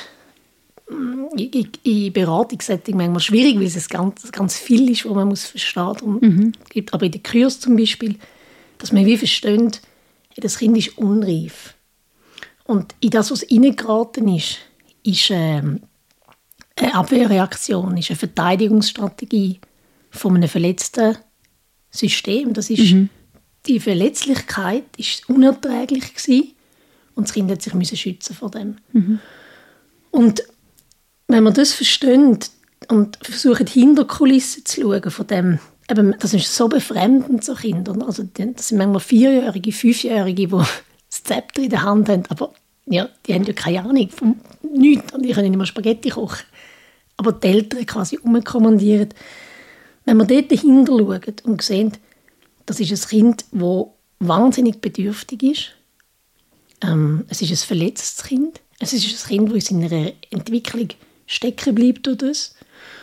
in, 1.36 1.70
in 1.84 2.14
Beratungssetting 2.14 2.98
manchmal 2.98 3.20
schwierig, 3.20 3.58
weil 3.58 3.66
es 3.66 3.90
ganz, 3.90 4.32
ganz 4.32 4.58
viel 4.58 4.90
ist, 4.90 5.06
was 5.06 5.14
man 5.14 5.28
muss 5.28 5.46
verstehen 5.46 5.96
muss. 6.04 6.22
Mhm. 6.22 6.52
Aber 6.92 7.06
in 7.06 7.12
den 7.12 7.24
Kurs 7.24 7.60
zum 7.60 7.76
Beispiel, 7.76 8.16
dass 8.78 8.92
man 8.92 9.06
wie 9.06 9.18
versteht, 9.18 9.82
das 10.38 10.58
Kind 10.58 10.78
ist 10.78 10.98
unreif. 10.98 11.76
Und 12.66 12.96
in 13.00 13.10
das, 13.10 13.32
was 13.32 13.44
reingeraten 13.52 14.28
ist, 14.28 14.60
ist 15.04 15.30
ähm, 15.32 15.82
eine 16.76 16.96
Abwehrreaktion, 16.96 17.98
ist 17.98 18.10
eine 18.10 18.18
Verteidigungsstrategie 18.18 19.60
von 20.12 20.36
einem 20.36 20.50
verletzten 20.50 21.18
System. 21.90 22.54
Das 22.54 22.70
ist, 22.70 22.94
mhm. 22.94 23.10
Die 23.66 23.80
Verletzlichkeit 23.80 24.86
ist 24.98 25.28
unerträglich 25.28 26.14
gewesen 26.14 26.54
und 27.16 27.28
das 27.28 27.34
Kind 27.34 27.52
hat 27.52 27.62
sich 27.62 27.74
müssen 27.74 27.98
schützen 27.98 28.36
vor 28.36 28.50
dem. 28.50 28.78
Mhm. 28.94 29.20
Und 30.12 30.44
wenn 31.30 31.44
man 31.44 31.54
das 31.54 31.74
versteht 31.74 32.50
und 32.88 33.18
versucht, 33.22 33.70
Hinterkulissen 33.70 34.66
zu 34.66 34.82
schauen 34.82 35.12
von 35.12 35.28
dem, 35.28 35.60
eben, 35.90 36.16
das 36.20 36.34
ist 36.34 36.54
so 36.54 36.68
befremdend, 36.68 37.44
so 37.44 37.54
Kinder. 37.54 37.96
Also, 38.06 38.24
das 38.24 38.68
sind 38.68 38.78
manchmal 38.78 39.00
Vierjährige, 39.00 39.72
Fünfjährige, 39.72 40.48
die 40.48 40.56
das 41.10 41.24
Zepter 41.24 41.62
in 41.62 41.70
der 41.70 41.84
Hand 41.84 42.10
haben, 42.10 42.24
aber 42.30 42.54
ja, 42.86 43.08
die 43.26 43.34
haben 43.34 43.44
ja 43.44 43.54
keine 43.54 43.84
Ahnung 43.84 44.10
von 44.10 44.40
nichts 44.64 45.14
und 45.14 45.24
die 45.24 45.32
können 45.32 45.50
nicht 45.50 45.58
mehr 45.58 45.68
Spaghetti 45.68 46.10
kochen. 46.10 46.46
Aber 47.18 47.34
die 47.34 47.48
Eltern 47.48 47.86
quasi 47.86 48.18
umkommandieren. 48.18 49.10
Wenn 50.06 50.18
man 50.18 50.28
dort 50.28 50.52
dahinter 50.52 50.98
schaut 50.98 51.46
und 51.46 51.62
sieht, 51.62 52.00
das 52.66 52.80
ist 52.80 52.92
ein 52.92 53.10
Kind, 53.10 53.46
das 53.52 53.86
wahnsinnig 54.20 54.82
bedürftig 54.82 55.44
ist, 55.44 55.72
ähm, 56.82 57.26
es 57.30 57.42
ist 57.42 57.52
ein 57.52 57.68
verletztes 57.68 58.24
Kind. 58.24 58.62
Es 58.80 58.94
ist 58.94 59.06
ein 59.06 59.28
Kind, 59.28 59.56
das 59.56 59.70
in 59.70 59.88
seiner 59.88 60.14
Entwicklung 60.32 60.90
stecken 61.30 61.76
bleibt 61.76 62.08
durch 62.08 62.18
das 62.18 62.56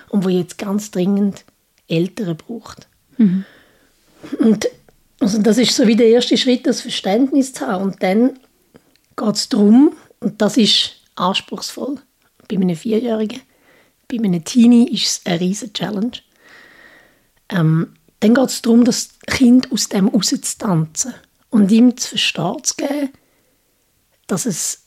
und 0.08 0.24
wo 0.24 0.28
jetzt 0.28 0.58
ganz 0.58 0.90
dringend 0.90 1.44
Eltern 1.86 2.36
braucht. 2.36 2.88
Mhm. 3.16 3.44
Und 4.40 4.68
also 5.20 5.40
das 5.40 5.58
ist 5.58 5.74
so 5.74 5.86
wie 5.86 5.96
der 5.96 6.08
erste 6.08 6.36
Schritt, 6.36 6.66
das 6.66 6.80
Verständnis 6.80 7.52
zu 7.52 7.66
haben. 7.66 7.84
Und 7.84 8.02
dann 8.02 8.38
geht 9.16 9.34
es 9.34 9.48
darum, 9.48 9.94
und 10.20 10.42
das 10.42 10.56
ist 10.56 10.96
anspruchsvoll, 11.14 12.00
bei 12.48 12.56
einem 12.56 12.76
Vierjährigen, 12.76 13.40
bei 14.08 14.18
einem 14.18 14.44
Teenie 14.44 14.88
ist 14.90 15.04
es 15.04 15.20
eine 15.24 15.40
riesige 15.40 15.72
Challenge. 15.72 16.18
Ähm, 17.48 17.94
dann 18.20 18.34
geht 18.34 18.48
es 18.48 18.62
darum, 18.62 18.84
das 18.84 19.10
Kind 19.28 19.70
aus 19.70 19.88
dem 19.88 20.08
rauszutanzen 20.08 21.14
und 21.50 21.70
ihm 21.70 21.96
zu 21.96 22.10
verstehen 22.10 22.64
zu 22.64 22.74
geben, 22.76 23.10
dass 24.26 24.46
es 24.46 24.82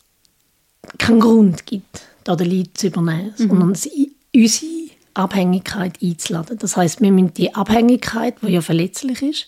keinen 0.98 1.22
Grund 1.22 1.66
gibt, 1.66 2.02
den 2.28 2.50
Leid 2.50 2.70
zu 2.76 2.88
übernehmen, 2.88 3.34
mhm. 3.38 3.48
sondern 3.48 3.70
unsere 3.70 4.90
Abhängigkeit 5.14 6.02
einzuladen. 6.02 6.58
Das 6.58 6.78
heißt, 6.78 7.02
wir 7.02 7.12
müssen 7.12 7.34
die 7.34 7.54
Abhängigkeit, 7.54 8.36
die 8.42 8.54
ja 8.54 8.62
verletzlich 8.62 9.22
ist, 9.22 9.48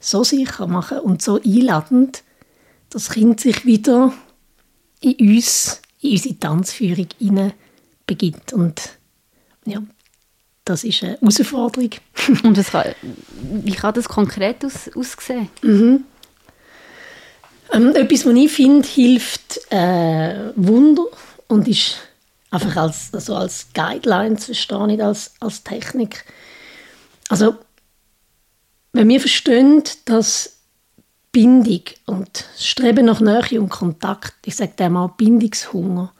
so 0.00 0.24
sicher 0.24 0.66
machen 0.66 0.98
und 1.00 1.22
so 1.22 1.40
einladend, 1.40 2.22
dass 2.90 3.04
das 3.04 3.14
Kind 3.14 3.40
sich 3.40 3.64
wieder 3.64 4.12
in 5.00 5.14
uns, 5.34 5.80
in 6.00 6.12
unsere 6.12 6.38
Tanzführung 6.38 7.08
hinein 7.18 7.52
begibt. 8.06 8.52
Und 8.52 8.80
ja, 9.64 9.82
das 10.64 10.84
ist 10.84 11.02
eine 11.02 11.18
Herausforderung. 11.20 11.90
und 12.42 12.66
kann, 12.66 12.94
wie 13.64 13.72
kann 13.72 13.94
das 13.94 14.08
konkret 14.08 14.64
aus, 14.64 14.90
aussehen? 14.94 15.48
Mhm. 15.62 16.04
Ähm, 17.72 17.94
etwas, 17.94 18.26
was 18.26 18.34
ich 18.34 18.52
finde, 18.52 18.86
hilft 18.86 19.60
äh, 19.70 20.52
Wunder 20.56 21.06
und 21.52 21.68
ist 21.68 21.96
einfach 22.50 22.76
als, 22.76 23.12
also 23.12 23.36
als 23.36 23.66
Guideline 23.74 24.36
zu 24.36 24.46
verstehen, 24.46 24.86
nicht 24.86 25.02
als, 25.02 25.34
als 25.38 25.62
Technik. 25.62 26.24
Also, 27.28 27.56
wenn 28.92 29.08
wir 29.08 29.20
verstehen, 29.20 29.82
dass 30.06 30.58
Bindung 31.30 31.82
und 32.06 32.46
das 32.54 32.66
Streben 32.66 33.06
nach 33.06 33.20
Nähe 33.20 33.60
und 33.60 33.68
Kontakt, 33.68 34.34
ich 34.46 34.56
sage 34.56 34.72
dem 34.78 34.94
mal 34.94 35.12
Bindungshunger, 35.16 36.12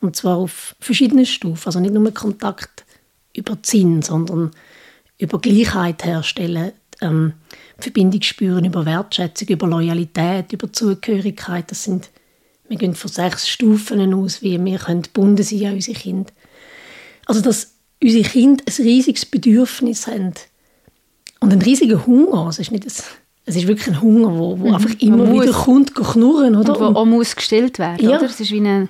und 0.00 0.16
zwar 0.16 0.36
auf 0.36 0.76
verschiedenen 0.80 1.26
Stufen, 1.26 1.66
also 1.66 1.80
nicht 1.80 1.94
nur 1.94 2.12
Kontakt 2.12 2.84
über 3.34 3.56
Sinn, 3.62 4.02
sondern 4.02 4.50
über 5.16 5.40
Gleichheit 5.40 6.04
herstellen, 6.04 6.72
ähm, 7.00 7.32
Verbindung 7.78 8.22
spüren 8.22 8.66
über 8.66 8.84
Wertschätzung, 8.84 9.48
über 9.48 9.66
Loyalität, 9.66 10.52
über 10.52 10.70
Zugehörigkeit. 10.70 11.70
Das 11.70 11.84
sind, 11.84 12.10
wir 12.68 12.78
gehen 12.78 12.94
von 12.94 13.10
sechs 13.10 13.48
Stufen 13.48 14.14
aus, 14.14 14.42
wie 14.42 14.62
wir 14.62 14.78
können 14.78 15.02
gebunden 15.02 15.42
sein 15.42 15.66
an 15.66 15.74
unsere 15.74 15.98
Kinder. 15.98 16.32
Also, 17.26 17.40
dass 17.40 17.74
unsere 18.02 18.24
Kinder 18.24 18.64
ein 18.66 18.84
riesiges 18.84 19.26
Bedürfnis 19.26 20.06
haben 20.06 20.34
und 21.40 21.52
einen 21.52 21.62
riesigen 21.62 22.06
Hunger. 22.06 22.48
Es 22.48 22.58
ist 22.58 22.70
nicht 22.70 22.84
ein, 22.84 22.92
Es 23.46 23.56
ist 23.56 23.66
wirklich 23.66 23.88
ein 23.88 24.00
Hunger, 24.00 24.38
wo, 24.38 24.58
wo 24.58 24.68
mhm. 24.68 24.74
einfach 24.74 24.94
immer 25.00 25.30
wieder 25.30 25.52
kommt, 25.52 25.94
knurren, 25.94 26.56
oder? 26.56 26.78
Und 26.78 26.94
wo 26.94 27.00
auch 27.00 27.04
muss 27.04 27.36
gestillt 27.36 27.78
werden, 27.78 28.08
ja. 28.08 28.16
oder? 28.16 28.26
Es 28.26 28.40
ist 28.40 28.50
wie 28.50 28.60
eine, 28.60 28.88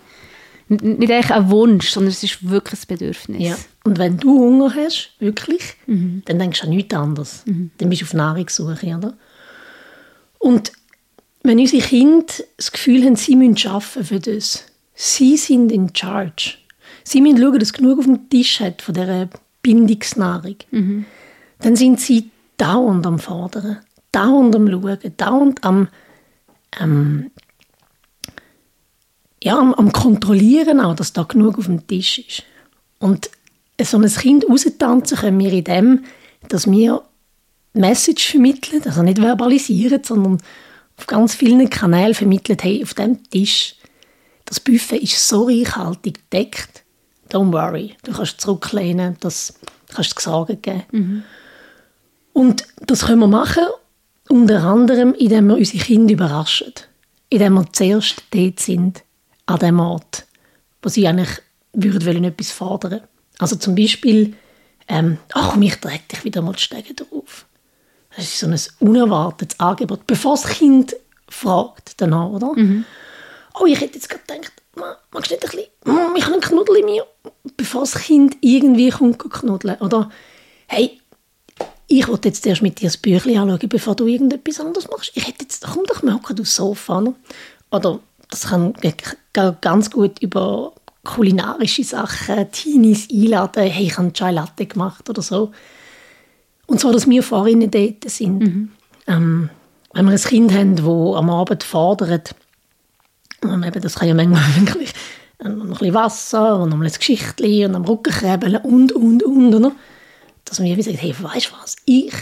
nicht 0.68 1.10
eigentlich 1.10 1.30
ein 1.30 1.50
Wunsch, 1.50 1.90
sondern 1.90 2.10
es 2.10 2.22
ist 2.22 2.48
wirklich 2.48 2.80
ein 2.80 2.86
Bedürfnis. 2.88 3.42
Ja. 3.42 3.56
Und 3.84 3.98
wenn 3.98 4.16
du 4.16 4.38
Hunger 4.38 4.74
hast, 4.74 5.10
wirklich, 5.18 5.74
mhm. 5.86 6.22
dann 6.24 6.38
denkst 6.38 6.60
du 6.60 6.66
an 6.66 6.70
nichts 6.70 6.94
anderes. 6.94 7.42
Mhm. 7.44 7.70
Dann 7.78 7.90
bist 7.90 8.02
du 8.02 8.06
auf 8.06 8.14
Nahrungssuche, 8.14 8.96
oder? 8.96 9.14
Und 10.38 10.72
wenn 11.44 11.60
unsere 11.60 11.82
Kinder 11.82 12.26
das 12.56 12.72
Gefühl 12.72 13.04
haben, 13.04 13.16
sie 13.16 13.36
müssen 13.36 13.68
arbeiten 13.68 14.04
für 14.04 14.18
das, 14.18 14.64
sie 14.94 15.36
sind 15.36 15.70
in 15.70 15.94
charge. 15.94 16.54
Sie 17.04 17.20
müssen 17.20 17.38
schauen, 17.38 17.58
dass 17.58 17.74
genug 17.74 17.98
auf 17.98 18.06
dem 18.06 18.28
Tisch 18.30 18.60
hat 18.60 18.80
von 18.80 18.94
dieser 18.94 19.28
Bindungsnahrung. 19.62 20.56
Mhm. 20.70 21.04
Dann 21.60 21.76
sind 21.76 22.00
sie 22.00 22.30
dauernd 22.56 23.06
am 23.06 23.18
Fordern, 23.18 23.78
dauernd 24.10 24.56
am 24.56 24.68
Schauen, 24.68 24.98
dauernd 25.16 25.62
am, 25.64 25.88
ähm, 26.80 27.30
ja, 29.42 29.58
am, 29.58 29.74
am 29.74 29.92
Kontrollieren 29.92 30.80
auch, 30.80 30.96
dass 30.96 31.12
da 31.12 31.24
genug 31.24 31.58
auf 31.58 31.66
dem 31.66 31.86
Tisch 31.86 32.20
ist. 32.20 32.42
Und 32.98 33.30
so 33.82 33.98
ein 33.98 34.06
Kind 34.06 34.48
raustanzen 34.48 35.18
können 35.18 35.40
wir 35.40 35.52
in 35.52 35.64
dem, 35.64 36.04
dass 36.48 36.70
wir 36.70 37.02
Message 37.74 38.30
vermitteln, 38.30 38.82
also 38.84 39.02
nicht 39.02 39.18
verbalisieren, 39.18 40.02
sondern 40.02 40.38
auf 40.96 41.06
ganz 41.06 41.34
vielen 41.34 41.68
Kanälen 41.70 42.14
vermittelt, 42.14 42.62
hey, 42.62 42.82
auf 42.82 42.94
dem 42.94 43.22
Tisch, 43.30 43.76
das 44.44 44.60
Buffet 44.60 44.98
ist 44.98 45.28
so 45.28 45.44
reichhaltig 45.44 46.30
gedeckt, 46.30 46.84
don't 47.30 47.52
worry, 47.52 47.96
du 48.04 48.12
kannst 48.12 48.40
zurücklehnen, 48.40 49.16
das 49.20 49.54
kannst 49.92 50.16
du 50.16 50.22
Sorgen 50.22 50.62
geben. 50.62 50.84
Mhm. 50.92 51.22
Und 52.32 52.66
das 52.86 53.06
können 53.06 53.20
wir 53.20 53.28
machen, 53.28 53.64
unter 54.28 54.62
anderem, 54.62 55.14
indem 55.14 55.48
wir 55.48 55.56
unsere 55.56 55.82
Kinder 55.82 56.12
überraschen, 56.12 56.72
indem 57.28 57.54
wir 57.54 57.72
zuerst 57.72 58.22
dort 58.30 58.60
sind, 58.60 59.02
an 59.46 59.58
dem 59.58 59.80
Ort, 59.80 60.26
wo 60.82 60.88
sie 60.88 61.06
eigentlich 61.06 61.40
würden 61.72 62.06
wollen, 62.06 62.24
etwas 62.24 62.50
fordern. 62.50 63.02
Also 63.38 63.56
zum 63.56 63.74
Beispiel, 63.74 64.34
ähm, 64.88 65.18
ach 65.32 65.52
komm, 65.52 65.62
ich 65.62 65.76
trage 65.76 66.00
dich 66.10 66.24
wieder 66.24 66.42
mal 66.42 66.54
die 66.54 66.62
Stege 66.62 66.94
drauf. 66.94 67.46
Das 68.16 68.24
ist 68.24 68.38
so 68.38 68.46
ein 68.46 68.58
unerwartetes 68.80 69.58
Angebot, 69.58 70.06
bevor 70.06 70.36
das 70.36 70.46
Kind 70.46 70.96
fragt 71.28 72.00
danach, 72.00 72.30
oder? 72.30 72.52
Mhm. 72.54 72.84
Oh, 73.58 73.66
ich 73.66 73.80
hätte 73.80 73.94
jetzt 73.94 74.08
gerade 74.08 74.22
gedacht, 74.26 74.52
magst 75.12 75.30
du 75.30 75.34
nicht 75.34 75.44
ein 75.44 75.50
bisschen, 75.50 76.16
ich 76.16 76.24
habe 76.24 76.32
einen 76.32 76.40
Knuddel 76.42 76.76
in 76.76 76.84
mir, 76.86 77.06
bevor 77.56 77.82
das 77.82 77.94
Kind 77.94 78.36
irgendwie 78.40 78.90
kommt 78.90 79.18
knuddeln. 79.18 79.76
Oder, 79.80 80.10
hey, 80.66 81.00
ich 81.86 82.08
wollte 82.08 82.28
jetzt 82.28 82.46
erst 82.46 82.62
mit 82.62 82.80
dir 82.80 82.86
das 82.86 82.96
Büchlein 82.96 83.38
anschauen, 83.38 83.68
bevor 83.68 83.94
du 83.94 84.06
irgendetwas 84.06 84.60
anderes 84.60 84.88
machst. 84.88 85.12
Ich 85.14 85.26
hätte 85.26 85.44
jetzt, 85.44 85.64
komm 85.64 85.84
doch 85.86 86.02
mal 86.02 86.18
aufs 86.22 86.56
Sofa. 86.56 86.98
Oder, 86.98 87.14
oder 87.70 88.00
das 88.30 88.46
kann 88.48 88.74
ganz 89.60 89.90
gut 89.90 90.18
über 90.20 90.72
kulinarische 91.04 91.84
Sachen, 91.84 92.50
Teenies 92.50 93.08
einladen, 93.12 93.64
hey, 93.64 93.86
ich 93.86 93.98
habe 93.98 94.12
Chai 94.12 94.32
Latte 94.32 94.66
gemacht 94.66 95.08
oder 95.10 95.22
so. 95.22 95.52
Und 96.66 96.80
zwar, 96.80 96.92
dass 96.92 97.08
wir 97.08 97.22
Fahrerinnen 97.22 97.70
dort 97.70 98.08
sind. 98.10 98.40
Mhm. 98.40 98.68
Ähm, 99.06 99.50
wenn 99.92 100.06
wir 100.06 100.12
ein 100.12 100.18
Kind 100.18 100.52
haben, 100.52 100.76
das 100.76 100.84
am 100.84 101.30
Abend 101.30 101.62
fordert, 101.62 102.34
eben, 103.42 103.80
das 103.80 103.96
kann 103.96 104.08
ja 104.08 104.14
manchmal 104.14 104.42
wirklich 104.56 104.92
noch 105.42 105.50
ein 105.50 105.68
bisschen 105.70 105.94
Wasser 105.94 106.60
und 106.60 106.70
noch 106.70 106.80
ein 106.80 106.90
Geschichtchen 106.90 107.66
und 107.66 107.74
am 107.74 107.84
Rücken 107.84 108.12
krebeln 108.12 108.56
und, 108.56 108.92
und, 108.92 109.22
und, 109.22 109.54
oder? 109.54 109.72
Dass 110.44 110.62
wir 110.62 110.76
wie 110.76 110.82
sagen, 110.82 110.96
hey, 110.96 111.14
weißt 111.18 111.50
du 111.50 111.50
was, 111.60 111.76
ich 111.84 112.12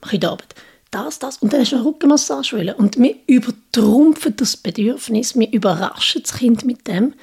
mache 0.00 0.14
heute 0.14 0.30
Abend 0.30 0.54
das, 0.90 1.18
das 1.18 1.36
und 1.38 1.52
dann 1.52 1.60
hast 1.60 1.72
du 1.72 1.76
eine 1.76 1.84
Rückenmassage 1.84 2.52
wollen. 2.52 2.74
Und 2.74 2.98
wir 2.98 3.14
übertrumpfen 3.26 4.34
das 4.36 4.56
Bedürfnis, 4.56 5.38
wir 5.38 5.52
überraschen 5.52 6.22
das 6.22 6.34
Kind 6.34 6.64
mit 6.64 6.88
dem, 6.88 7.14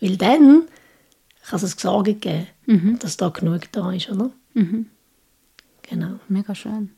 weil 0.00 0.16
dann 0.16 0.62
kann 1.46 1.56
es 1.56 1.64
ein 1.64 1.78
Sorge 1.78 2.14
geben, 2.14 2.46
mhm. 2.66 2.98
dass 2.98 3.16
da 3.16 3.28
genug 3.28 3.70
da 3.72 3.92
ist, 3.92 4.10
oder? 4.10 4.30
Mhm. 4.54 4.86
Genau. 5.90 6.20
Mega 6.28 6.54
schön. 6.54 6.90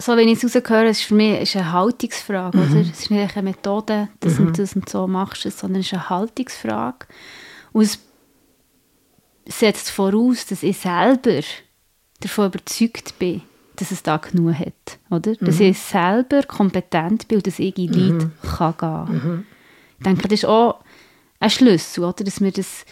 So, 0.00 0.16
wenn 0.16 0.28
ich 0.28 0.42
es 0.42 0.56
rausgehöre, 0.56 0.88
ist 0.88 1.02
für 1.02 1.14
mich 1.14 1.40
ist 1.40 1.56
eine 1.56 1.72
Haltungsfrage. 1.72 2.56
Mhm. 2.56 2.70
Oder? 2.70 2.80
Es 2.80 3.00
ist 3.00 3.10
nicht 3.10 3.36
eine 3.36 3.50
Methode, 3.50 4.08
dass 4.20 4.38
mhm. 4.38 4.46
du 4.46 4.52
das 4.52 4.74
und 4.74 4.88
so 4.88 5.06
machst, 5.06 5.42
sondern 5.42 5.80
es 5.80 5.86
ist 5.86 5.94
eine 5.94 6.10
Haltungsfrage. 6.10 7.06
Und 7.72 7.82
es 7.82 7.98
setzt 9.46 9.90
voraus, 9.90 10.46
dass 10.46 10.62
ich 10.62 10.78
selber 10.78 11.40
davon 12.20 12.46
überzeugt 12.46 13.18
bin, 13.18 13.42
dass 13.76 13.90
es 13.90 14.02
da 14.02 14.16
genug 14.16 14.54
hat. 14.54 14.98
Oder? 15.10 15.32
Mhm. 15.32 15.46
Dass 15.46 15.60
ich 15.60 15.78
selber 15.78 16.42
kompetent 16.44 17.28
bin 17.28 17.38
und 17.38 17.46
dass 17.46 17.58
ich 17.58 17.76
in 17.76 17.92
Leid 17.92 18.24
mhm. 18.24 18.32
kann 18.56 18.74
gehen 18.78 19.14
mhm. 19.14 19.46
Ich 19.98 20.04
denke, 20.04 20.22
das 20.28 20.40
ist 20.40 20.46
auch 20.46 20.80
ein 21.40 21.50
Schlüssel, 21.50 22.04
oder? 22.04 22.24
dass 22.24 22.40
wir 22.40 22.52
das 22.52 22.84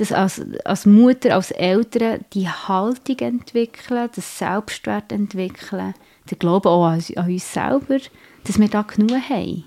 dass 0.00 0.12
als, 0.12 0.40
als 0.64 0.86
Mutter, 0.86 1.34
als 1.34 1.50
Eltern 1.50 2.24
die 2.32 2.48
Haltung 2.48 3.18
entwickeln, 3.18 4.08
das 4.14 4.38
Selbstwert 4.38 5.12
entwickeln, 5.12 5.92
den 6.30 6.38
Glauben 6.38 6.68
auch 6.68 6.86
an, 6.86 7.04
an 7.16 7.30
uns 7.30 7.52
selber, 7.52 7.98
dass 8.44 8.58
wir 8.58 8.68
da 8.68 8.80
genug 8.80 9.10
haben. 9.28 9.64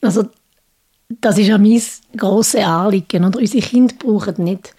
Also 0.00 0.24
das 1.08 1.38
ist 1.38 1.46
ja 1.46 1.56
mein 1.56 1.80
grosses 2.16 2.64
Anliegen. 2.64 3.24
Oder? 3.24 3.38
Unsere 3.38 3.64
Kinder 3.64 3.94
brauchen 3.96 4.42
nicht 4.42 4.74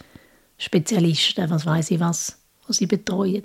Spezialisten, 0.57 1.49
was 1.49 1.65
weiß 1.65 1.91
ich 1.91 1.99
was, 2.01 2.37
was 2.67 2.75
sie 2.75 2.85
betreuen. 2.85 3.43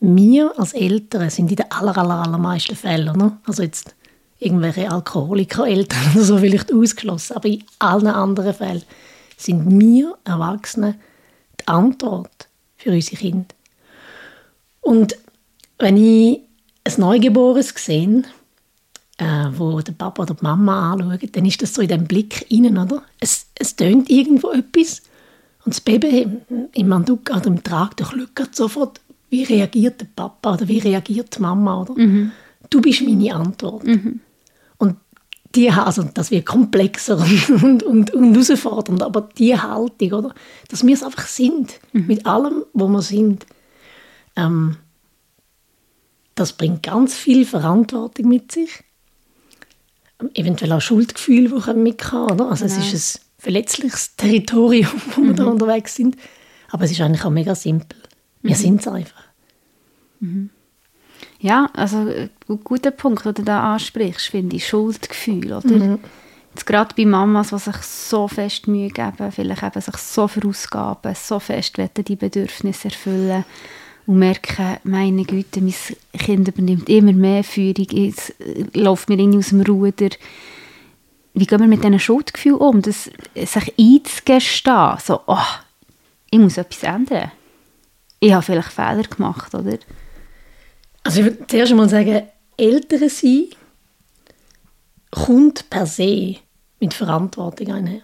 Wir 0.00 0.52
als 0.58 0.74
Eltern 0.74 1.30
sind 1.30 1.50
in 1.50 1.56
den 1.56 1.70
aller, 1.70 1.96
aller, 1.96 2.26
allermeisten 2.26 2.76
Fällen, 2.76 3.16
ne? 3.16 3.38
also 3.46 3.62
jetzt 3.62 3.94
irgendwelche 4.38 4.90
Alkoholiker-Eltern 4.90 5.98
oder 6.14 6.24
so 6.24 6.36
vielleicht 6.36 6.74
ausgeschlossen, 6.74 7.36
aber 7.36 7.48
in 7.48 7.64
allen 7.78 8.08
anderen 8.08 8.52
Fällen 8.52 8.82
sind 9.42 9.80
wir 9.80 10.16
Erwachsene 10.24 10.94
die 11.60 11.68
Antwort 11.68 12.48
für 12.76 12.92
unsere 12.92 13.16
Kinder. 13.16 13.54
Und 14.80 15.16
wenn 15.78 15.96
ich 15.96 16.40
ein 16.84 16.94
Neugeborenes 16.96 17.74
sehe, 17.76 18.24
äh, 19.18 19.48
wo 19.56 19.80
der 19.80 19.92
Papa 19.92 20.22
oder 20.22 20.34
die 20.34 20.42
Mama 20.42 20.92
anschaut, 20.92 21.36
dann 21.36 21.46
ist 21.46 21.62
das 21.62 21.74
so 21.74 21.82
in 21.82 21.88
dem 21.88 22.06
Blick 22.06 22.50
innen, 22.50 22.78
oder? 22.78 23.02
Es, 23.20 23.46
es 23.54 23.76
tönt 23.76 24.10
irgendwo 24.10 24.50
etwas 24.50 25.02
und 25.64 25.74
das 25.74 25.80
Baby 25.80 26.28
im 26.72 26.88
Manduk 26.88 27.30
oder 27.30 27.46
im 27.46 27.62
Trag 27.62 27.96
durchschaut 27.96 28.54
sofort, 28.54 29.00
wie 29.30 29.44
reagiert 29.44 30.00
der 30.00 30.08
Papa 30.16 30.54
oder 30.54 30.66
wie 30.66 30.78
reagiert 30.78 31.36
die 31.36 31.42
Mama, 31.42 31.82
oder? 31.82 31.94
Mhm. 31.94 32.32
Du 32.68 32.80
bist 32.80 33.02
meine 33.02 33.34
Antwort. 33.34 33.84
Mhm 33.84 34.20
die, 35.54 35.70
also 35.70 36.02
das 36.02 36.30
wird 36.30 36.46
komplexer 36.46 37.18
und, 37.62 37.82
und, 37.82 38.12
und 38.12 38.32
herausfordernd, 38.32 39.02
aber 39.02 39.28
die 39.38 39.58
Haltung, 39.58 40.12
oder, 40.12 40.34
dass 40.68 40.86
wir 40.86 40.94
es 40.94 41.02
einfach 41.02 41.26
sind, 41.26 41.78
mhm. 41.92 42.06
mit 42.06 42.26
allem, 42.26 42.64
wo 42.72 42.88
wir 42.88 43.02
sind, 43.02 43.46
ähm, 44.36 44.76
das 46.34 46.54
bringt 46.54 46.82
ganz 46.82 47.14
viel 47.14 47.44
Verantwortung 47.44 48.28
mit 48.28 48.52
sich. 48.52 48.70
Eventuell 50.34 50.72
auch 50.72 50.80
Schuldgefühl, 50.80 51.48
die 51.48 51.54
man 51.54 51.82
mit 51.82 51.98
kann. 51.98 52.30
Oder? 52.30 52.48
Also 52.48 52.64
ja. 52.64 52.70
es 52.70 52.92
ist 52.92 53.16
ein 53.16 53.20
verletzliches 53.38 54.16
Territorium, 54.16 55.02
wo 55.14 55.22
wir 55.22 55.32
mhm. 55.32 55.36
da 55.36 55.44
unterwegs 55.44 55.94
sind. 55.94 56.16
Aber 56.70 56.84
es 56.84 56.92
ist 56.92 57.00
eigentlich 57.00 57.24
auch 57.24 57.30
mega 57.30 57.54
simpel. 57.54 57.98
Wir 58.40 58.56
mhm. 58.56 58.60
sind 58.60 58.80
es 58.80 58.88
einfach. 58.88 59.24
Ja, 61.42 61.68
also 61.74 61.98
ein 61.98 62.08
äh, 62.08 62.56
guter 62.62 62.92
Punkt, 62.92 63.24
den 63.24 63.34
du 63.34 63.42
da 63.42 63.74
ansprichst, 63.74 64.28
finde 64.28 64.56
ich, 64.56 64.66
Schuldgefühl, 64.66 65.52
oder? 65.52 65.74
Mhm. 65.74 65.98
Jetzt 66.54 66.66
gerade 66.66 66.94
bei 66.96 67.04
Mamas, 67.04 67.48
die 67.48 67.58
sich 67.58 67.76
so 67.78 68.28
fest 68.28 68.68
Mühe 68.68 68.90
geben, 68.90 69.32
vielleicht 69.32 69.62
eben 69.62 69.80
sich 69.80 69.96
so 69.96 70.28
verausgaben, 70.28 71.16
so 71.16 71.40
fest 71.40 71.76
die 72.06 72.16
Bedürfnisse 72.16 72.88
erfüllen 72.88 73.44
und 74.06 74.18
merken, 74.20 74.76
meine 74.84 75.24
Güte, 75.24 75.60
mein 75.60 75.74
Kind 76.16 76.46
übernimmt 76.46 76.88
immer 76.88 77.12
mehr 77.12 77.42
Führung, 77.42 77.88
es 77.90 78.30
äh, 78.38 78.64
läuft 78.74 79.08
mir 79.08 79.18
irgendwie 79.18 79.38
aus 79.38 79.48
dem 79.48 79.62
Ruder. 79.62 80.10
Wie 81.34 81.46
gehen 81.46 81.60
wir 81.60 81.66
mit 81.66 81.82
diesen 81.82 81.98
Schuldgefühlen 81.98 82.58
um? 82.58 82.82
Das, 82.82 83.10
sich 83.34 83.74
einzugestehen, 83.78 84.98
so, 85.02 85.20
oh, 85.26 85.38
ich 86.30 86.38
muss 86.38 86.56
etwas 86.56 86.84
ändern. 86.84 87.32
Ich 88.20 88.32
habe 88.32 88.42
vielleicht 88.42 88.72
Fehler 88.72 89.02
gemacht, 89.02 89.52
oder? 89.54 89.78
Also 91.04 91.20
ich 91.20 91.26
würde 91.26 91.46
zuerst 91.46 91.72
einmal 91.72 91.88
sagen, 91.88 92.22
Eltern 92.56 93.08
sein 93.08 93.46
kommt 95.10 95.68
per 95.68 95.86
se 95.86 96.36
mit 96.80 96.94
Verantwortung 96.94 97.72
einher. 97.72 98.02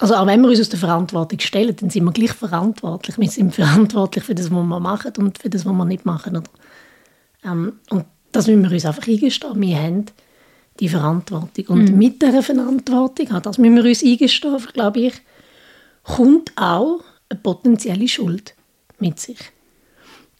Also 0.00 0.14
auch 0.14 0.26
wenn 0.26 0.40
wir 0.42 0.48
uns 0.48 0.60
aus 0.60 0.68
der 0.68 0.78
Verantwortung 0.78 1.40
stellen, 1.40 1.74
dann 1.74 1.90
sind 1.90 2.04
wir 2.04 2.12
gleich 2.12 2.32
verantwortlich. 2.32 3.18
Wir 3.18 3.28
sind 3.28 3.54
verantwortlich 3.54 4.24
für 4.24 4.34
das, 4.34 4.50
was 4.50 4.62
wir 4.64 4.80
machen 4.80 5.12
und 5.18 5.38
für 5.38 5.50
das, 5.50 5.66
was 5.66 5.72
wir 5.72 5.84
nicht 5.84 6.06
machen. 6.06 6.36
Oder? 6.36 6.50
Ähm, 7.44 7.80
und 7.90 8.04
das 8.30 8.46
müssen 8.46 8.62
wir 8.62 8.70
uns 8.70 8.84
einfach 8.84 9.06
eingestehen. 9.08 9.60
Wir 9.60 9.82
haben 9.82 10.04
die 10.78 10.88
Verantwortung. 10.88 11.66
Und 11.66 11.90
mhm. 11.90 11.98
mit 11.98 12.22
dieser 12.22 12.42
Verantwortung, 12.42 13.42
das 13.42 13.58
müssen 13.58 13.76
wir 13.76 13.84
uns 13.84 14.04
eingestehen, 14.04 14.58
glaube 14.72 15.00
ich, 15.00 15.14
kommt 16.04 16.52
auch 16.56 17.00
eine 17.28 17.40
potenzielle 17.40 18.06
Schuld 18.06 18.54
mit 19.00 19.18
sich. 19.18 19.38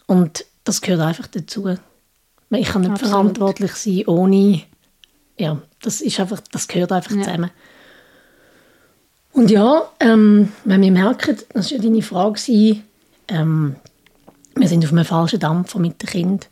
Und 0.06 0.44
das 0.68 0.82
gehört 0.82 1.00
einfach 1.00 1.26
dazu. 1.28 1.66
Ich 2.50 2.68
kann 2.68 2.82
nicht 2.82 2.90
Absolut. 2.90 3.10
verantwortlich 3.10 3.72
sein, 3.72 4.06
ohne... 4.06 4.62
Ja, 5.38 5.62
das 5.80 6.00
ist 6.00 6.18
einfach, 6.20 6.40
das 6.52 6.68
gehört 6.68 6.92
einfach 6.92 7.12
Ja. 7.12 7.22
zusammen. 7.22 7.50
Und 9.32 9.50
ja, 9.50 9.88
ähm, 10.00 10.52
wenn 10.64 10.82
wir 10.82 10.90
merken, 10.90 11.38
das 11.54 11.70
war 11.70 11.78
ja 11.78 11.82
deine 11.82 12.02
Frage, 12.02 12.82
ähm, 13.28 13.76
wir 14.56 14.68
sind 14.68 14.84
auf 14.84 14.92
einem 14.92 15.04
falschen 15.04 15.38
Dampfer 15.38 15.78
mit 15.78 16.02
dem 16.02 16.08
Kind, 16.08 16.48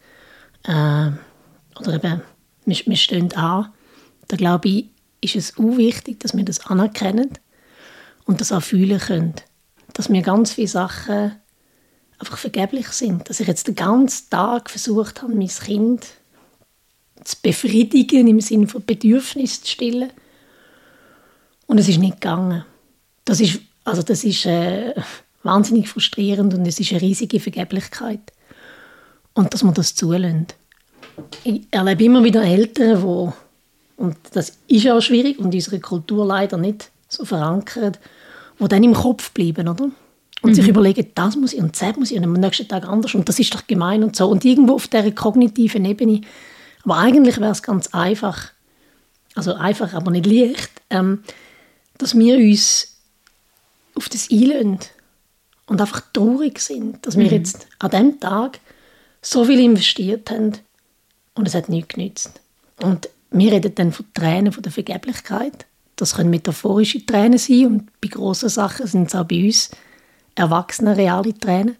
äh, 0.65 1.11
oder 1.81 1.95
eben, 1.95 2.23
wir, 2.65 2.77
wir 2.87 2.97
stehen 2.97 3.33
an, 3.35 3.73
da 4.29 4.37
glaube 4.37 4.69
ich, 4.69 4.87
ist 5.21 5.37
es 5.37 5.59
auch 5.59 5.77
wichtig, 5.77 6.21
dass 6.21 6.37
wir 6.37 6.45
das 6.45 6.65
anerkennen 6.67 7.31
und 8.25 8.41
das 8.41 8.53
auch 8.53 8.63
fühlen 8.63 9.01
können. 9.01 9.35
Dass 9.95 10.11
wir 10.11 10.23
ganz 10.23 10.53
viele 10.53 10.69
Sachen 10.69 11.33
einfach 12.19 12.39
vergeblich 12.39 12.89
sind. 12.89 13.29
Dass 13.29 13.41
ich 13.41 13.47
jetzt 13.47 13.69
den 13.69 13.75
ganzen 13.75 14.31
Tag 14.31 14.71
versucht 14.71 15.23
habe, 15.23 15.35
mein 15.35 15.49
Kind 15.49 16.07
zu 17.25 17.37
befriedigen, 17.43 18.29
im 18.29 18.41
Sinne 18.41 18.69
von 18.69 18.85
Bedürfnis 18.85 19.63
zu 19.63 19.71
stillen. 19.73 20.11
Und 21.67 21.79
es 21.79 21.89
ist 21.89 21.99
nicht 21.99 22.21
gegangen. 22.21 22.65
Das 23.25 23.41
ist, 23.41 23.61
also 23.85 24.03
das 24.03 24.23
ist 24.25 24.47
äh, 24.47 24.95
wahnsinnig 25.43 25.89
frustrierend 25.89 26.55
und 26.55 26.67
es 26.67 26.79
ist 26.79 26.93
eine 26.93 27.01
riesige 27.01 27.41
Vergeblichkeit. 27.41 28.21
Und 29.35 29.53
dass 29.53 29.63
man 29.63 29.75
das 29.75 29.95
zulässt. 29.95 30.55
Ich 31.45 31.63
erlebe 31.71 32.05
immer 32.05 32.23
wieder 32.23 32.43
Eltern, 32.43 33.03
wo 33.03 33.33
und 33.97 34.17
das 34.33 34.53
ist 34.69 34.89
auch 34.89 35.01
schwierig 35.01 35.39
und 35.39 35.47
in 35.47 35.59
unserer 35.59 35.79
Kultur 35.79 36.27
leider 36.27 36.59
nicht 36.59 36.91
so 37.09 37.25
verankert, 37.25 37.99
wo 38.59 38.67
dann 38.67 38.83
im 38.83 38.95
Kopf 38.95 39.31
bleiben, 39.33 39.69
oder? 39.69 39.91
Und 40.47 40.55
sich 40.55 40.69
überlegen, 40.69 41.11
das 41.15 41.37
muss 41.37 41.53
ich 41.53 41.61
und 41.61 41.81
das 41.81 41.97
muss 41.97 42.11
ich 42.11 42.17
und 42.17 42.25
am 42.25 42.33
nächsten 42.33 42.69
Tag 42.69 42.89
anders 42.89 43.15
und 43.15 43.29
das 43.29 43.39
ist 43.39 43.55
doch 43.55 43.67
gemein 43.67 44.05
und 44.05 44.17
so. 44.17 44.29
Und 44.29 44.45
irgendwo 44.45 44.75
auf 44.75 44.89
dieser 44.89 45.11
kognitiven 45.11 45.85
Ebene, 45.85 46.21
aber 46.85 46.99
eigentlich 46.99 47.41
wäre 47.41 47.53
es 47.53 47.63
ganz 47.63 47.89
einfach, 47.89 48.53
also 49.35 49.55
einfach, 49.55 49.93
aber 49.95 50.11
nicht 50.11 50.27
leicht, 50.27 50.71
ähm, 50.91 51.23
dass 51.99 52.17
wir 52.17 52.37
uns 52.37 52.97
auf 53.95 54.09
das 54.09 54.31
einlösen 54.31 54.79
und 55.67 55.81
einfach 55.81 56.03
traurig 56.13 56.61
sind, 56.61 57.05
dass 57.05 57.19
wir 57.19 57.27
jetzt 57.27 57.67
an 57.79 57.91
diesem 57.91 58.21
Tag 58.21 58.61
so 59.21 59.45
viel 59.45 59.59
investiert 59.61 60.31
haben 60.31 60.53
und 61.35 61.49
es 61.49 61.55
hat 61.55 61.69
nichts 61.69 61.95
genützt. 61.95 62.41
Und 62.83 63.09
wir 63.31 63.53
reden 63.53 63.75
dann 63.75 63.93
von 63.93 64.07
Tränen, 64.15 64.53
von 64.53 64.63
der 64.63 64.73
Vergeblichkeit. 64.73 65.67
Das 65.97 66.15
können 66.15 66.31
metaphorische 66.31 67.05
Tränen 67.05 67.39
sein 67.39 67.67
und 67.67 68.01
bei 68.01 68.09
grossen 68.09 68.49
Sachen 68.49 68.87
sind 68.87 69.09
es 69.09 69.15
auch 69.15 69.25
bei 69.25 69.45
uns 69.45 69.71
erwachsene, 70.37 70.97
reale 70.97 71.35
Tränen. 71.35 71.77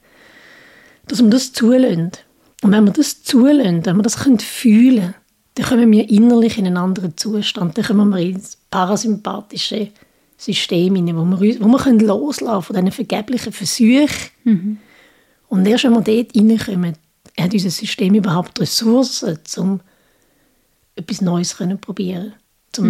Dass 1.07 1.21
man 1.23 1.31
das 1.31 1.53
zulässt. 1.53 2.25
Und 2.63 2.73
wenn 2.73 2.85
wir 2.85 2.93
das 2.93 3.23
zulassen, 3.23 3.87
wenn 3.87 3.97
wir 3.97 4.03
das 4.03 4.17
können 4.19 4.41
fühlen 4.41 5.15
dann 5.55 5.67
kommen 5.67 5.91
wir 5.91 6.07
innerlich 6.11 6.59
in 6.59 6.67
einen 6.67 6.77
anderen 6.77 7.17
Zustand. 7.17 7.79
Dann 7.79 7.85
kommen 7.87 8.11
wir 8.11 8.19
ins 8.19 8.59
parasympathische 8.71 9.89
System 10.37 10.97
hinein, 10.97 11.17
wo 11.17 11.25
wir, 11.25 11.41
uns- 11.41 11.61
wo 11.63 11.67
wir 11.69 11.79
können 11.79 12.01
loslassen 12.01 12.63
von 12.63 12.77
diesen 12.77 12.93
vergeblichen 12.93 13.53
Versuchen. 13.53 14.79
Und 15.49 15.67
erst 15.67 15.85
wenn 15.85 15.93
wir 15.95 16.03
dort 16.03 16.37
reinkommen, 16.37 16.97
hat 17.41 17.55
unser 17.55 17.71
System 17.71 18.15
überhaupt 18.15 18.61
Ressourcen, 18.61 19.39
um 19.57 19.81
etwas 20.95 21.23
Neues 21.23 21.57
können 21.57 21.79
probieren 21.81 22.35
zum 22.73 22.87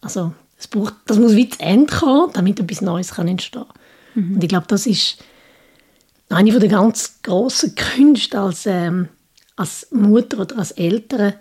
Also 0.00 0.32
es 0.56 0.68
braucht, 0.68 0.94
das 1.06 1.18
muss 1.18 1.34
wie 1.34 1.48
zu 1.48 1.58
Ende 1.58 1.92
kommen, 1.92 2.30
damit 2.32 2.60
etwas 2.60 2.80
Neues 2.80 3.12
kann 3.14 3.26
entstehen 3.26 3.64
Und 4.14 4.42
ich 4.42 4.48
glaube, 4.48 4.66
das 4.68 4.86
ist 4.86 5.18
eine 6.28 6.58
der 6.58 6.68
ganz 6.68 7.20
grossen 7.22 7.74
Künste 7.74 8.40
als, 8.40 8.66
ähm, 8.66 9.08
als 9.56 9.88
Mutter 9.90 10.40
oder 10.40 10.58
als 10.58 10.72
Eltern, 10.72 11.34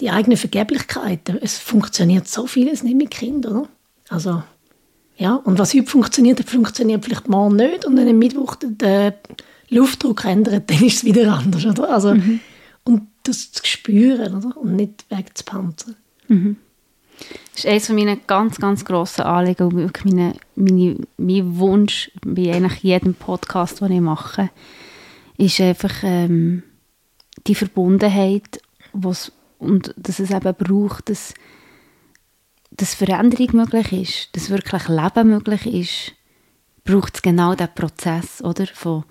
die 0.00 0.10
eigene 0.10 0.36
Vergeblichkeit. 0.36 1.28
Es 1.40 1.58
funktioniert 1.58 2.28
so 2.28 2.46
vieles 2.46 2.82
nicht 2.82 2.96
mit 2.96 3.10
Kindern. 3.10 3.56
Oder? 3.56 3.68
Also, 4.08 4.42
ja, 5.16 5.34
und 5.34 5.58
was 5.58 5.74
heute 5.74 5.86
funktioniert, 5.86 6.48
funktioniert 6.48 7.04
vielleicht 7.04 7.28
morgen 7.28 7.56
nicht 7.56 7.84
und 7.84 7.96
wenn 7.96 8.08
am 8.08 8.18
Mittwoch 8.18 8.56
der 8.62 9.14
Luftdruck 9.68 10.24
ändert, 10.24 10.70
dann 10.70 10.82
ist 10.82 10.98
es 10.98 11.04
wieder 11.04 11.32
anders. 11.32 11.64
Oder? 11.66 11.90
Also, 11.90 12.14
Und 12.84 13.08
das 13.22 13.52
zu 13.52 13.64
spüren 13.66 14.34
oder? 14.34 14.56
und 14.56 14.76
nicht 14.76 15.04
wegzupanzern. 15.10 15.96
Das 17.54 17.64
ist 17.64 17.66
eines 17.66 17.86
von 17.86 17.96
meinen 17.96 18.20
ganz, 18.26 18.58
ganz 18.58 18.84
grossen 18.84 19.22
Anliegen 19.22 19.64
und 19.64 19.76
wirklich 19.76 20.04
meine, 20.04 20.34
meine, 20.54 20.96
mein 21.18 21.58
Wunsch 21.58 22.10
bei 22.24 22.54
eigentlich 22.54 22.82
jedem 22.82 23.14
Podcast, 23.14 23.80
den 23.80 23.92
ich 23.92 24.00
mache, 24.00 24.50
ist 25.36 25.60
einfach 25.60 25.94
ähm, 26.02 26.62
die 27.46 27.54
Verbundenheit 27.54 28.60
wo's, 28.92 29.32
und 29.58 29.94
dass 29.96 30.18
es 30.20 30.30
eben 30.30 30.54
braucht, 30.54 31.10
dass, 31.10 31.34
dass 32.70 32.94
Veränderung 32.94 33.56
möglich 33.56 33.92
ist, 33.92 34.36
dass 34.36 34.50
wirklich 34.50 34.88
Leben 34.88 35.28
möglich 35.28 35.66
ist, 35.66 36.12
braucht 36.84 37.16
es 37.16 37.22
genau 37.22 37.54
diesen 37.54 37.74
Prozess, 37.74 38.42
oder? 38.42 38.66
Von 38.66 39.04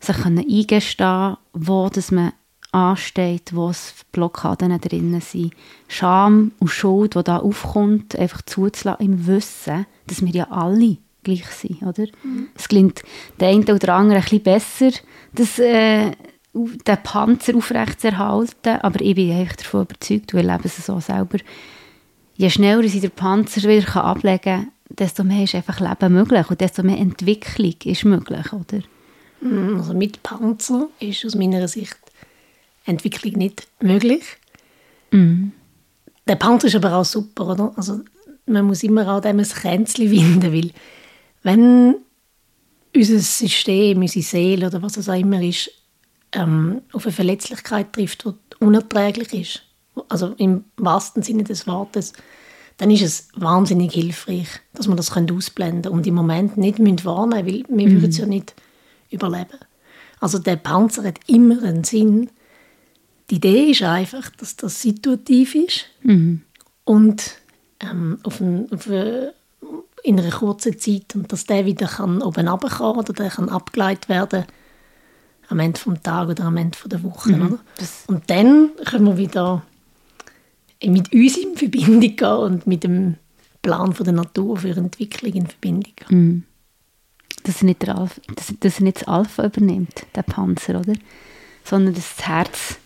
sich 0.00 0.24
eingestehen, 0.24 1.36
wo 1.52 1.88
dass 1.88 2.10
man 2.10 2.32
ansteht, 2.74 3.54
wo 3.54 3.70
es 3.70 3.94
Blockaden 4.10 4.78
drinnen 4.80 5.20
sind. 5.20 5.54
Scham 5.86 6.52
und 6.58 6.68
Schuld, 6.68 7.14
die 7.14 7.22
da 7.22 7.38
aufkommt, 7.38 8.16
einfach 8.16 8.42
zuzulassen 8.42 9.06
im 9.06 9.26
Wissen, 9.26 9.86
dass 10.06 10.22
wir 10.22 10.32
ja 10.32 10.50
alle 10.50 10.98
gleich 11.22 11.46
sind, 11.46 11.82
oder? 11.82 12.04
Es 12.54 12.68
gelingt 12.68 13.02
der 13.40 13.48
eine 13.48 13.74
oder 13.74 13.94
andere 13.94 14.18
ein 14.18 14.22
bisschen 14.22 14.42
besser, 14.42 14.90
das, 15.32 15.58
äh, 15.58 16.12
den 16.52 17.02
Panzer 17.02 17.56
aufrechtzuerhalten, 17.56 18.80
aber 18.80 19.00
ich 19.00 19.14
bin 19.14 19.32
einfach 19.32 19.56
davon 19.56 19.82
überzeugt, 19.82 20.34
und 20.34 20.40
ich 20.40 20.46
lebe 20.46 20.64
es 20.64 20.84
so 20.84 21.00
selber, 21.00 21.38
je 22.36 22.50
schneller 22.50 22.82
ich 22.82 23.00
den 23.00 23.10
Panzer 23.10 23.68
wieder 23.68 24.04
ablegen 24.04 24.40
kann, 24.42 24.68
desto 24.90 25.24
mehr 25.24 25.44
ist 25.44 25.54
einfach 25.54 25.80
Leben 25.80 26.12
möglich 26.12 26.50
und 26.50 26.60
desto 26.60 26.82
mehr 26.82 26.98
Entwicklung 26.98 27.74
ist 27.84 28.04
möglich, 28.04 28.52
oder? 28.52 28.82
Also 29.76 29.94
mit 29.94 30.22
Panzer 30.22 30.88
ist 31.00 31.24
aus 31.24 31.34
meiner 31.34 31.68
Sicht 31.68 31.98
Entwicklung 32.84 33.34
nicht 33.34 33.66
möglich. 33.80 34.22
Der 36.26 36.36
Panzer 36.36 36.68
ist 36.68 36.76
aber 36.76 36.94
auch 36.94 37.04
super, 37.04 37.48
oder? 37.48 37.72
Also 37.76 38.00
man 38.46 38.64
muss 38.64 38.82
immer 38.82 39.08
auch 39.12 39.20
dem 39.20 39.38
ein 39.38 39.44
Kränzchen 39.44 40.10
winden, 40.10 40.52
weil 40.52 40.70
wenn 41.42 41.96
unser 42.94 43.18
System, 43.18 44.00
unsere 44.00 44.24
Seele 44.24 44.66
oder 44.68 44.82
was 44.82 44.96
es 44.96 45.08
auch 45.08 45.18
immer 45.18 45.42
ist, 45.42 45.70
ähm, 46.32 46.82
auf 46.92 47.04
eine 47.04 47.12
Verletzlichkeit 47.12 47.92
trifft, 47.92 48.24
die 48.24 48.64
unerträglich 48.64 49.32
ist, 49.34 49.62
also 50.08 50.34
im 50.38 50.64
wahrsten 50.76 51.22
Sinne 51.22 51.44
des 51.44 51.66
Wortes, 51.66 52.12
dann 52.76 52.90
ist 52.90 53.02
es 53.02 53.28
wahnsinnig 53.36 53.92
hilfreich, 53.92 54.48
dass 54.72 54.88
man 54.88 54.96
das 54.96 55.16
ausblenden 55.16 55.82
können 55.82 55.94
und 55.94 56.06
im 56.06 56.14
Moment 56.14 56.56
nicht 56.56 56.78
müssen 56.78 57.04
wahrnehmen 57.04 57.46
weil 57.46 57.64
wir 57.68 57.90
würden 57.92 58.10
es 58.10 58.18
ja 58.18 58.26
nicht 58.26 58.54
überleben. 59.10 59.58
Also 60.20 60.38
der 60.38 60.56
Panzer 60.56 61.04
hat 61.04 61.20
immer 61.26 61.62
einen 61.62 61.84
Sinn. 61.84 62.30
Die 63.30 63.36
Idee 63.36 63.70
ist 63.70 63.82
einfach, 63.82 64.30
dass 64.30 64.56
das 64.56 64.82
situativ 64.82 65.54
ist 65.54 65.86
und 66.84 67.36
ähm, 67.80 68.18
auf 68.22 68.40
ein, 68.40 68.70
auf 68.70 68.86
eine, 68.86 69.32
in 70.02 70.20
einer 70.20 70.30
kurzen 70.30 70.78
Zeit 70.78 71.14
und 71.14 71.32
dass 71.32 71.46
der 71.46 71.64
wieder 71.64 71.86
kann 71.86 72.22
oben 72.22 72.48
runterkommen 72.48 72.98
oder 72.98 73.12
der 73.12 73.30
kann 73.30 73.48
abgeleitet 73.48 74.08
werden 74.08 74.44
am 75.48 75.58
Ende 75.58 75.78
vom 75.78 76.02
Tag 76.02 76.28
oder 76.28 76.44
am 76.44 76.56
Ende 76.56 76.76
der 76.86 77.02
Woche. 77.02 77.30
Oder? 77.46 77.58
Und 78.06 78.30
dann 78.30 78.70
können 78.84 79.06
wir 79.06 79.16
wieder 79.16 79.62
mit 80.82 81.12
uns 81.12 81.36
in 81.36 81.56
Verbindung 81.56 82.16
gehen 82.16 82.28
und 82.28 82.66
mit 82.66 82.84
dem 82.84 83.16
Plan 83.62 83.92
von 83.94 84.04
der 84.04 84.14
Natur 84.14 84.58
für 84.58 84.70
Entwicklung 84.76 85.32
in 85.32 85.46
Verbindung 85.46 85.92
gehen. 85.96 86.08
dass 87.44 87.60
er 87.60 87.66
nicht, 87.66 87.82
der 87.82 87.96
Alpha, 87.96 88.20
dass, 88.34 88.52
dass 88.58 88.78
er 88.78 88.84
nicht 88.84 89.00
das 89.02 89.08
Alpha 89.08 89.44
übernimmt, 89.46 90.06
der 90.14 90.22
Panzer, 90.22 90.80
oder? 90.80 90.94
Sondern 91.62 91.94
dass 91.94 92.16
das 92.16 92.26
Herz 92.26 92.78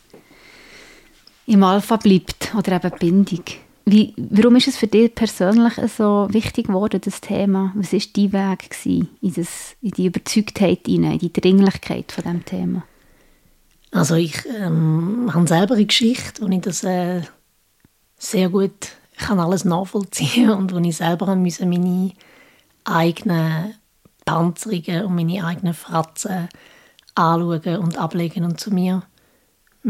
im 1.49 1.65
Alpha 1.65 1.97
bleibt 1.97 2.55
oder 2.55 2.73
eben 2.73 2.99
Bindung. 2.99 3.45
Wie, 3.87 4.13
warum 4.19 4.57
ist 4.57 4.69
es 4.69 4.77
für 4.77 4.87
dich 4.87 5.15
persönlich 5.15 5.73
so 5.97 6.29
wichtig 6.31 6.67
geworden, 6.67 7.01
das 7.03 7.23
Thema? 7.23 7.73
Was 7.75 7.95
war 7.95 8.01
dein 8.15 8.33
Weg 8.33 8.71
in, 8.85 9.09
das, 9.35 9.75
in 9.81 9.91
die 9.93 10.07
Überzeugtheit 10.07 10.87
in 10.87 11.19
die 11.19 11.33
Dringlichkeit 11.33 12.13
von 12.13 12.25
diesem 12.25 12.45
Thema? 12.45 12.83
Also 13.91 14.17
ich 14.17 14.45
ähm, 14.61 15.31
habe 15.33 15.49
selber 15.49 15.75
eine 15.75 15.87
Geschichte, 15.87 16.43
wo 16.43 16.49
ich 16.49 16.61
das 16.61 16.85
äh, 16.85 17.23
sehr 18.19 18.51
gut 18.51 18.89
kann 19.17 19.41
alles 19.41 19.65
nachvollziehen 19.65 20.51
und 20.59 20.75
wo 20.75 20.79
ich 20.79 20.99
selber 20.99 21.35
musste 21.35 21.65
meine 21.65 22.13
eigenen 22.85 23.75
Panzerungen 24.27 25.07
und 25.07 25.15
meine 25.15 25.43
eigenen 25.47 25.73
Fratzen 25.73 26.51
anschauen 27.15 27.79
und 27.79 27.97
ablegen 27.97 28.45
und 28.45 28.61
zu 28.61 28.71
mir 28.71 29.03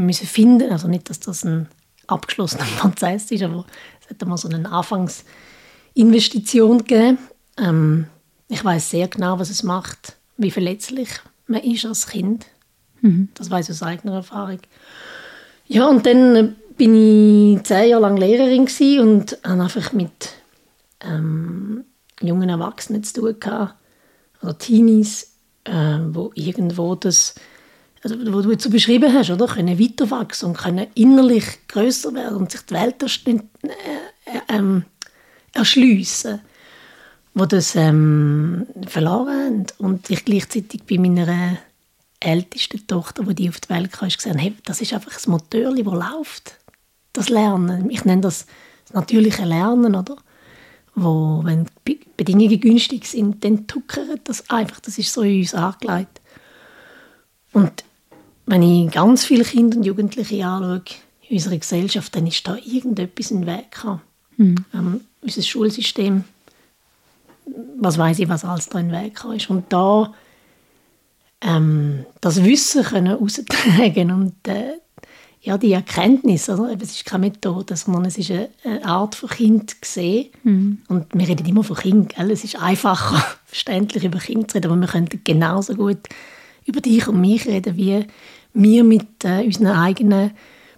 müssen 0.07 0.27
finden. 0.27 0.73
Also 0.73 0.89
nicht, 0.89 1.11
dass 1.11 1.21
das 1.21 1.45
ein 1.45 1.69
abgeschlossener 2.07 2.65
Prozess 2.79 3.31
ist, 3.31 3.43
aber 3.43 3.67
es 4.03 4.11
hat 4.11 4.23
einmal 4.23 4.39
so 4.39 4.49
eine 4.49 4.71
Anfangsinvestition 4.71 6.79
gegeben. 6.79 7.19
Ähm, 7.59 8.07
ich 8.49 8.65
weiß 8.65 8.91
sehr 8.91 9.09
genau, 9.09 9.39
was 9.39 9.51
es 9.51 9.63
macht, 9.63 10.17
wie 10.37 10.51
verletzlich 10.51 11.09
man 11.47 11.63
ist 11.63 11.85
als 11.85 12.07
Kind. 12.07 12.47
Das 13.35 13.51
weiß 13.51 13.69
ich 13.69 13.73
aus 13.73 13.83
eigener 13.83 14.15
Erfahrung. 14.15 14.61
Ja, 15.67 15.87
und 15.87 16.07
dann 16.07 16.37
äh, 16.37 16.53
bin 16.77 16.95
ich 16.95 17.63
zehn 17.65 17.91
Jahre 17.91 18.03
lang 18.03 18.17
Lehrerin 18.17 18.69
und 19.01 19.39
habe 19.45 19.63
einfach 19.63 19.93
mit 19.93 20.33
ähm, 21.01 21.85
jungen 22.21 22.49
Erwachsenen 22.49 23.05
zu 23.05 23.21
tun 23.21 23.37
gehabt, 23.39 23.75
oder 24.43 24.57
Teenies, 24.57 25.35
äh, 25.65 25.99
wo 26.09 26.31
irgendwo 26.35 26.95
das, 26.95 27.35
also 28.03 28.17
wo 28.33 28.41
du 28.41 28.51
jetzt 28.53 28.71
beschrieben 28.71 29.13
hast, 29.13 29.31
oder, 29.31 29.47
können 29.47 29.79
weiterwachsen 29.79 30.51
und 30.51 30.59
können 30.59 30.87
innerlich 30.95 31.45
größer 31.69 32.15
werden 32.15 32.37
und 32.37 32.51
sich 32.51 32.63
die 32.63 32.75
Welt 32.75 33.03
äh, 33.03 33.31
äh, 33.31 33.39
ähm, 34.49 34.85
erschliessen, 35.53 36.41
wo 37.35 37.47
das 37.47 37.75
ähm, 37.75 38.67
verloren 38.87 39.29
haben. 39.29 39.67
Und 39.79 40.11
ich 40.11 40.25
gleichzeitig 40.25 40.83
bei 40.85 40.99
meiner 40.99 41.59
ältesten 42.21 42.87
Tochter, 42.87 43.25
die 43.25 43.35
die 43.35 43.49
auf 43.49 43.61
die 43.61 43.69
Welt 43.71 43.93
kam, 43.93 44.09
gesehen 44.09 44.39
hey, 44.39 44.55
das 44.65 44.81
ist 44.81 44.93
einfach 44.93 45.13
das 45.13 45.27
Motor, 45.27 45.75
das 45.75 45.85
läuft. 45.85 46.55
Das 47.13 47.29
Lernen. 47.29 47.91
Ich 47.91 48.05
nenne 48.05 48.21
das 48.21 48.47
das 48.89 48.95
natürliche 48.95 49.45
Lernen, 49.45 49.95
oder? 49.95 50.17
Wo, 50.95 51.41
wenn 51.45 51.67
die 51.87 52.01
Bedingungen 52.17 52.61
günstig 52.61 53.07
sind, 53.07 53.45
dann 53.45 53.67
tuckert 53.67 54.21
das 54.25 54.49
einfach. 54.51 54.81
Das 54.81 54.99
ist 54.99 55.13
so 55.13 55.23
in 55.23 55.41
uns 55.41 55.55
angelegt. 55.55 56.21
Und 57.53 57.85
wenn 58.49 58.63
ich 58.63 58.91
ganz 58.91 59.25
viele 59.25 59.45
Kinder 59.45 59.77
und 59.77 59.85
Jugendliche 59.85 60.45
anschaue 60.45 60.83
in 61.29 61.37
unserer 61.37 61.59
Gesellschaft, 61.59 62.15
dann 62.17 62.27
ist 62.27 62.47
da 62.47 62.57
irgendetwas 62.57 63.31
im 63.31 63.47
Weg 63.47 63.71
gekommen. 63.71 64.01
Mhm. 64.37 64.65
Ähm, 64.75 65.01
unser 65.21 65.43
Schulsystem, 65.43 66.25
was 67.79 67.99
weiß 67.99 68.19
ich, 68.21 68.29
was 68.29 68.45
alles 68.45 68.69
da 68.69 68.79
im 68.79 68.91
Weg 68.91 69.17
gekommen 69.17 69.37
ist. 69.37 69.51
Und 69.51 69.71
da 69.71 70.15
ähm, 71.43 72.07
das 72.21 72.43
Wissen 72.43 72.83
können 72.85 73.19
austragen 73.19 74.11
und 74.11 74.49
äh, 74.49 74.79
ja, 75.41 75.57
die 75.57 75.73
Erkenntnis, 75.73 76.49
oder? 76.49 76.71
es 76.81 76.91
ist 76.91 77.05
keine 77.05 77.27
Methode, 77.27 77.77
sondern 77.77 78.07
es 78.07 78.19
ist 78.19 78.31
eine, 78.31 78.49
eine 78.65 78.85
Art 78.85 79.15
von 79.15 79.29
Kind 79.29 79.81
gesehen. 79.81 80.31
Mhm. 80.43 80.79
Und 80.89 81.07
wir 81.13 81.29
reden 81.29 81.47
immer 81.47 81.63
von 81.63 81.77
Kind, 81.77 82.15
gell? 82.15 82.31
es 82.31 82.45
ist 82.45 82.61
einfacher, 82.61 83.25
verständlich 83.45 84.05
über 84.05 84.19
Kind 84.19 84.51
zu 84.51 84.57
reden, 84.57 84.71
aber 84.71 84.81
wir 84.81 84.89
könnten 84.89 85.21
genauso 85.23 85.75
gut 85.75 86.01
über 86.65 86.81
dich 86.81 87.07
und 87.09 87.21
mich 87.21 87.47
reden, 87.47 87.77
wie 87.77 88.05
wir 88.55 88.85
mit 88.85 89.25
äh, 89.25 89.45
unseren 89.45 89.69
eigenen 89.69 90.33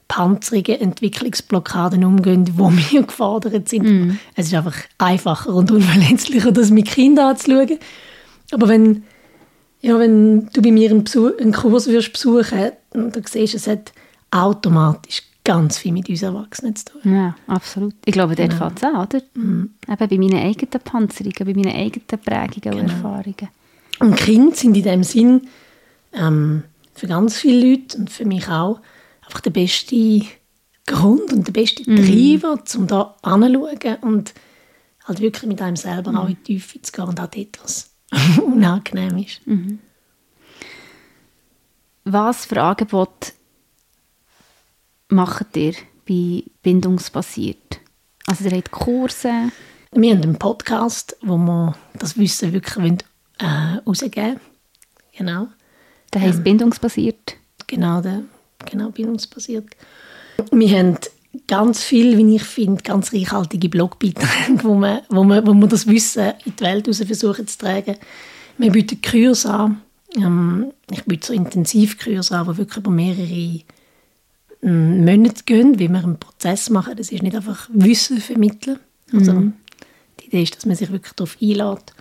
panzerigen 0.08 0.80
Entwicklungsblockaden 0.80 2.04
umgehen, 2.04 2.50
wo 2.56 2.70
wir 2.90 3.02
gefordert 3.02 3.68
sind. 3.68 3.84
Mm. 3.84 4.18
Es 4.34 4.46
ist 4.46 4.54
einfach 4.54 4.76
einfacher 4.98 5.54
und 5.54 5.70
unverletzlicher, 5.70 6.52
das 6.52 6.70
mit 6.70 6.86
Kindern 6.86 7.30
anzuschauen. 7.30 7.78
Aber 8.52 8.68
wenn 8.68 9.04
ja, 9.82 9.98
wenn 9.98 10.46
du 10.52 10.62
bei 10.62 10.72
mir 10.72 10.90
einen, 10.90 11.04
Besuch, 11.04 11.38
einen 11.40 11.52
Kurs 11.52 11.86
wirst 11.86 12.12
besuchen 12.12 12.72
dann 12.90 13.12
siehst 13.24 13.54
du, 13.54 13.56
es 13.56 13.66
hat 13.66 13.92
automatisch 14.30 15.22
ganz 15.44 15.78
viel 15.78 15.92
mit 15.92 16.08
uns 16.08 16.22
Erwachsenen 16.22 16.76
zu 16.76 16.84
tun. 16.86 17.14
Ja, 17.14 17.34
absolut. 17.46 17.94
Ich 18.04 18.12
glaube, 18.12 18.36
dort 18.36 18.50
genau. 18.50 18.66
fängt 18.66 18.78
es 18.78 18.84
an, 18.84 18.96
oder? 18.96 19.22
Mhm. 19.34 19.70
Eben 19.88 20.08
bei 20.08 20.18
meinen 20.18 20.44
eigenen 20.44 20.80
Panzerungen, 20.84 21.34
bei 21.38 21.54
meinen 21.54 21.74
eigenen 21.74 22.06
Prägungen 22.06 22.60
genau. 22.60 22.78
und 22.78 22.90
Erfahrungen. 22.90 23.48
Und 24.00 24.16
Kinder 24.16 24.54
sind 24.54 24.76
in 24.76 24.82
dem 24.82 25.02
Sinn 25.02 25.42
ähm, 26.12 26.64
für 27.00 27.06
ganz 27.06 27.38
viele 27.38 27.70
Leute 27.70 27.96
und 27.96 28.10
für 28.10 28.26
mich 28.26 28.46
auch 28.48 28.78
einfach 29.22 29.40
der 29.40 29.50
beste 29.50 30.20
Grund 30.86 31.32
und 31.32 31.46
der 31.46 31.52
beste 31.52 31.90
mhm. 31.90 31.96
Treiber, 31.96 32.62
um 32.76 32.86
da 32.86 33.16
anzuschauen 33.22 33.96
und 34.02 34.34
halt 35.04 35.20
wirklich 35.20 35.48
mit 35.48 35.62
einem 35.62 35.76
selber 35.76 36.12
mhm. 36.12 36.18
auch 36.18 36.28
in 36.28 36.36
die 36.36 36.42
Tiefe 36.42 36.82
zu 36.82 36.92
gehen 36.92 37.06
und 37.06 37.18
auch 37.18 37.26
dort 37.26 37.62
was 37.62 37.90
unangenehm 38.44 39.16
ist. 39.16 39.46
Mhm. 39.46 39.78
Was 42.04 42.44
für 42.44 42.60
Angebote 42.60 43.32
macht 45.08 45.56
ihr 45.56 45.72
bei 46.06 46.44
Bindungsbasiert? 46.62 47.80
Also 48.26 48.44
ihr 48.44 48.58
habt 48.58 48.70
Kurse? 48.72 49.50
Wir 49.92 50.14
haben 50.14 50.22
einen 50.22 50.38
Podcast, 50.38 51.16
wo 51.22 51.38
wir 51.38 51.76
das 51.94 52.18
Wissen 52.18 52.52
wirklich 52.52 52.76
wollen, 52.76 52.98
äh, 53.38 53.78
rausgeben 53.86 54.38
Genau. 55.16 55.48
Der 56.12 56.22
heisst 56.22 56.38
ähm, 56.38 56.44
Bindungsbasiert? 56.44 57.36
Genau, 57.66 58.00
der, 58.00 58.22
genau, 58.70 58.90
Bindungsbasiert. 58.90 59.66
Wir 60.50 60.78
haben 60.78 60.96
ganz 61.46 61.82
viel, 61.82 62.16
wie 62.18 62.36
ich 62.36 62.42
finde, 62.42 62.82
ganz 62.82 63.12
reichhaltige 63.12 63.68
Blogbeiträge, 63.68 64.64
wo 64.64 64.74
man, 64.74 65.00
wo, 65.08 65.22
man, 65.22 65.46
wo 65.46 65.54
man 65.54 65.68
das 65.68 65.86
Wissen 65.86 66.32
in 66.44 66.54
die 66.56 66.64
Welt 66.64 66.84
versuchen 66.94 67.46
zu 67.46 67.58
tragen. 67.58 67.96
Wir 68.58 68.72
bieten 68.72 69.00
Kurs 69.00 69.46
an. 69.46 69.80
Ähm, 70.16 70.72
ich 70.90 71.04
biete 71.04 71.28
so 71.28 71.32
Intensivkurs 71.32 72.32
an, 72.32 72.46
die 72.48 72.58
wirklich 72.58 72.78
über 72.78 72.90
mehrere 72.90 73.60
ähm, 74.62 75.04
Monate 75.04 75.44
gehen, 75.44 75.78
wie 75.78 75.88
wir 75.88 76.02
einen 76.02 76.18
Prozess 76.18 76.68
machen. 76.68 76.96
Das 76.96 77.12
ist 77.12 77.22
nicht 77.22 77.36
einfach 77.36 77.68
Wissen 77.72 78.18
vermitteln. 78.18 78.80
Also, 79.12 79.32
mhm. 79.32 79.52
Die 80.20 80.26
Idee 80.26 80.42
ist, 80.42 80.56
dass 80.56 80.66
man 80.66 80.76
sich 80.76 80.90
wirklich 80.90 81.14
darauf 81.14 81.36
einlädt. 81.40 81.94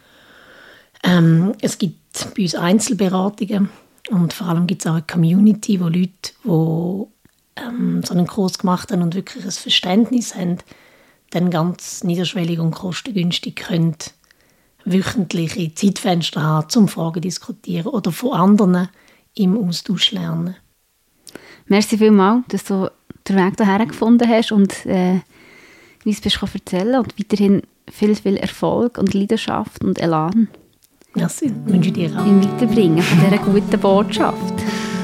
Ähm, 1.03 1.53
es 1.61 1.77
gibt 1.77 2.33
bei 2.35 2.43
uns 2.43 2.55
Einzelberatungen 2.55 3.69
und 4.09 4.33
vor 4.33 4.47
allem 4.47 4.67
gibt 4.67 4.81
es 4.81 4.87
auch 4.87 4.95
eine 4.95 5.03
Community, 5.03 5.79
wo 5.79 5.85
Leute, 5.85 6.33
die 6.43 7.61
ähm, 7.61 8.03
so 8.03 8.13
einen 8.13 8.27
Kurs 8.27 8.57
gemacht 8.57 8.91
haben 8.91 9.01
und 9.01 9.15
wirklich 9.15 9.43
ein 9.43 9.51
Verständnis 9.51 10.35
haben, 10.35 10.57
dann 11.31 11.51
ganz 11.51 12.03
niederschwellig 12.03 12.59
und 12.59 12.71
kostengünstig 12.71 13.55
können 13.55 13.95
wöchentliche 14.85 15.73
Zeitfenster 15.73 16.41
haben, 16.41 16.69
zum 16.69 16.87
Fragen 16.87 17.21
diskutieren 17.21 17.87
oder 17.87 18.11
von 18.11 18.33
anderen 18.33 18.89
im 19.35 19.57
Austausch 19.57 20.11
lernen. 20.11 20.55
Merci 21.67 21.97
vielmals, 21.97 22.45
dass 22.47 22.63
du 22.63 22.91
den 23.27 23.35
Weg 23.35 23.53
hierher 23.57 23.85
gefunden 23.85 24.27
hast 24.27 24.51
und 24.51 24.85
äh, 24.85 25.19
uns 26.05 26.21
bist 26.21 26.41
erzählen 26.41 26.99
und 26.99 27.19
weiterhin 27.19 27.61
viel, 27.89 28.15
viel 28.15 28.37
Erfolg 28.37 28.97
und 28.97 29.13
Leidenschaft 29.13 29.83
und 29.83 29.99
Elan. 29.99 30.47
Merci, 31.15 31.51
wünsche 31.65 31.91
dir 31.91 32.11
auch. 32.15 32.25
Im 32.25 32.43
Weiterbringen 32.43 33.01
von 33.01 33.19
dieser 33.19 33.41
guten 33.43 33.79
Botschaft. 33.79 34.53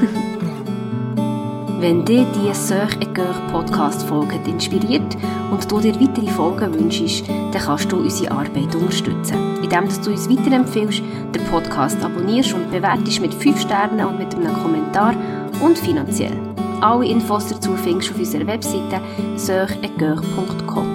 Wenn 1.80 2.04
dich 2.04 2.24
diese 2.34 2.74
Sœur 2.74 2.88
et 3.00 3.12
Podcast-Folge 3.50 4.38
inspiriert 4.46 5.16
und 5.50 5.70
du 5.70 5.80
dir 5.80 6.00
weitere 6.00 6.28
Folgen 6.28 6.72
wünschst, 6.74 7.28
dann 7.28 7.62
kannst 7.62 7.90
du 7.90 7.96
unsere 7.96 8.30
Arbeit 8.30 8.74
unterstützen, 8.74 9.56
indem 9.62 9.88
du 9.88 10.10
uns 10.10 10.30
weiterempfiehlst, 10.30 11.02
den 11.34 11.44
Podcast 11.50 12.02
abonnierst 12.02 12.54
und 12.54 12.70
bewertest 12.70 13.20
mit 13.20 13.34
5 13.34 13.60
Sternen 13.60 14.06
und 14.06 14.18
mit 14.18 14.34
einem 14.34 14.54
Kommentar 14.62 15.14
und 15.60 15.76
finanziell. 15.76 16.36
Alle 16.80 17.06
Infos 17.06 17.48
dazu 17.48 17.72
findest 17.74 18.10
du 18.10 18.14
auf 18.14 18.20
unserer 18.20 18.46
Webseite 18.46 19.00
sœuretcoeur.com. 19.36 20.86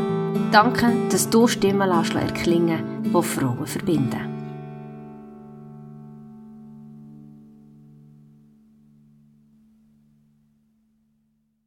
Danke, 0.51 0.87
dass 1.09 1.29
du 1.29 1.47
Stimmen 1.47 1.89
erklingen 1.89 3.03
die 3.03 3.23
Frauen 3.23 3.65
verbinden. 3.65 4.30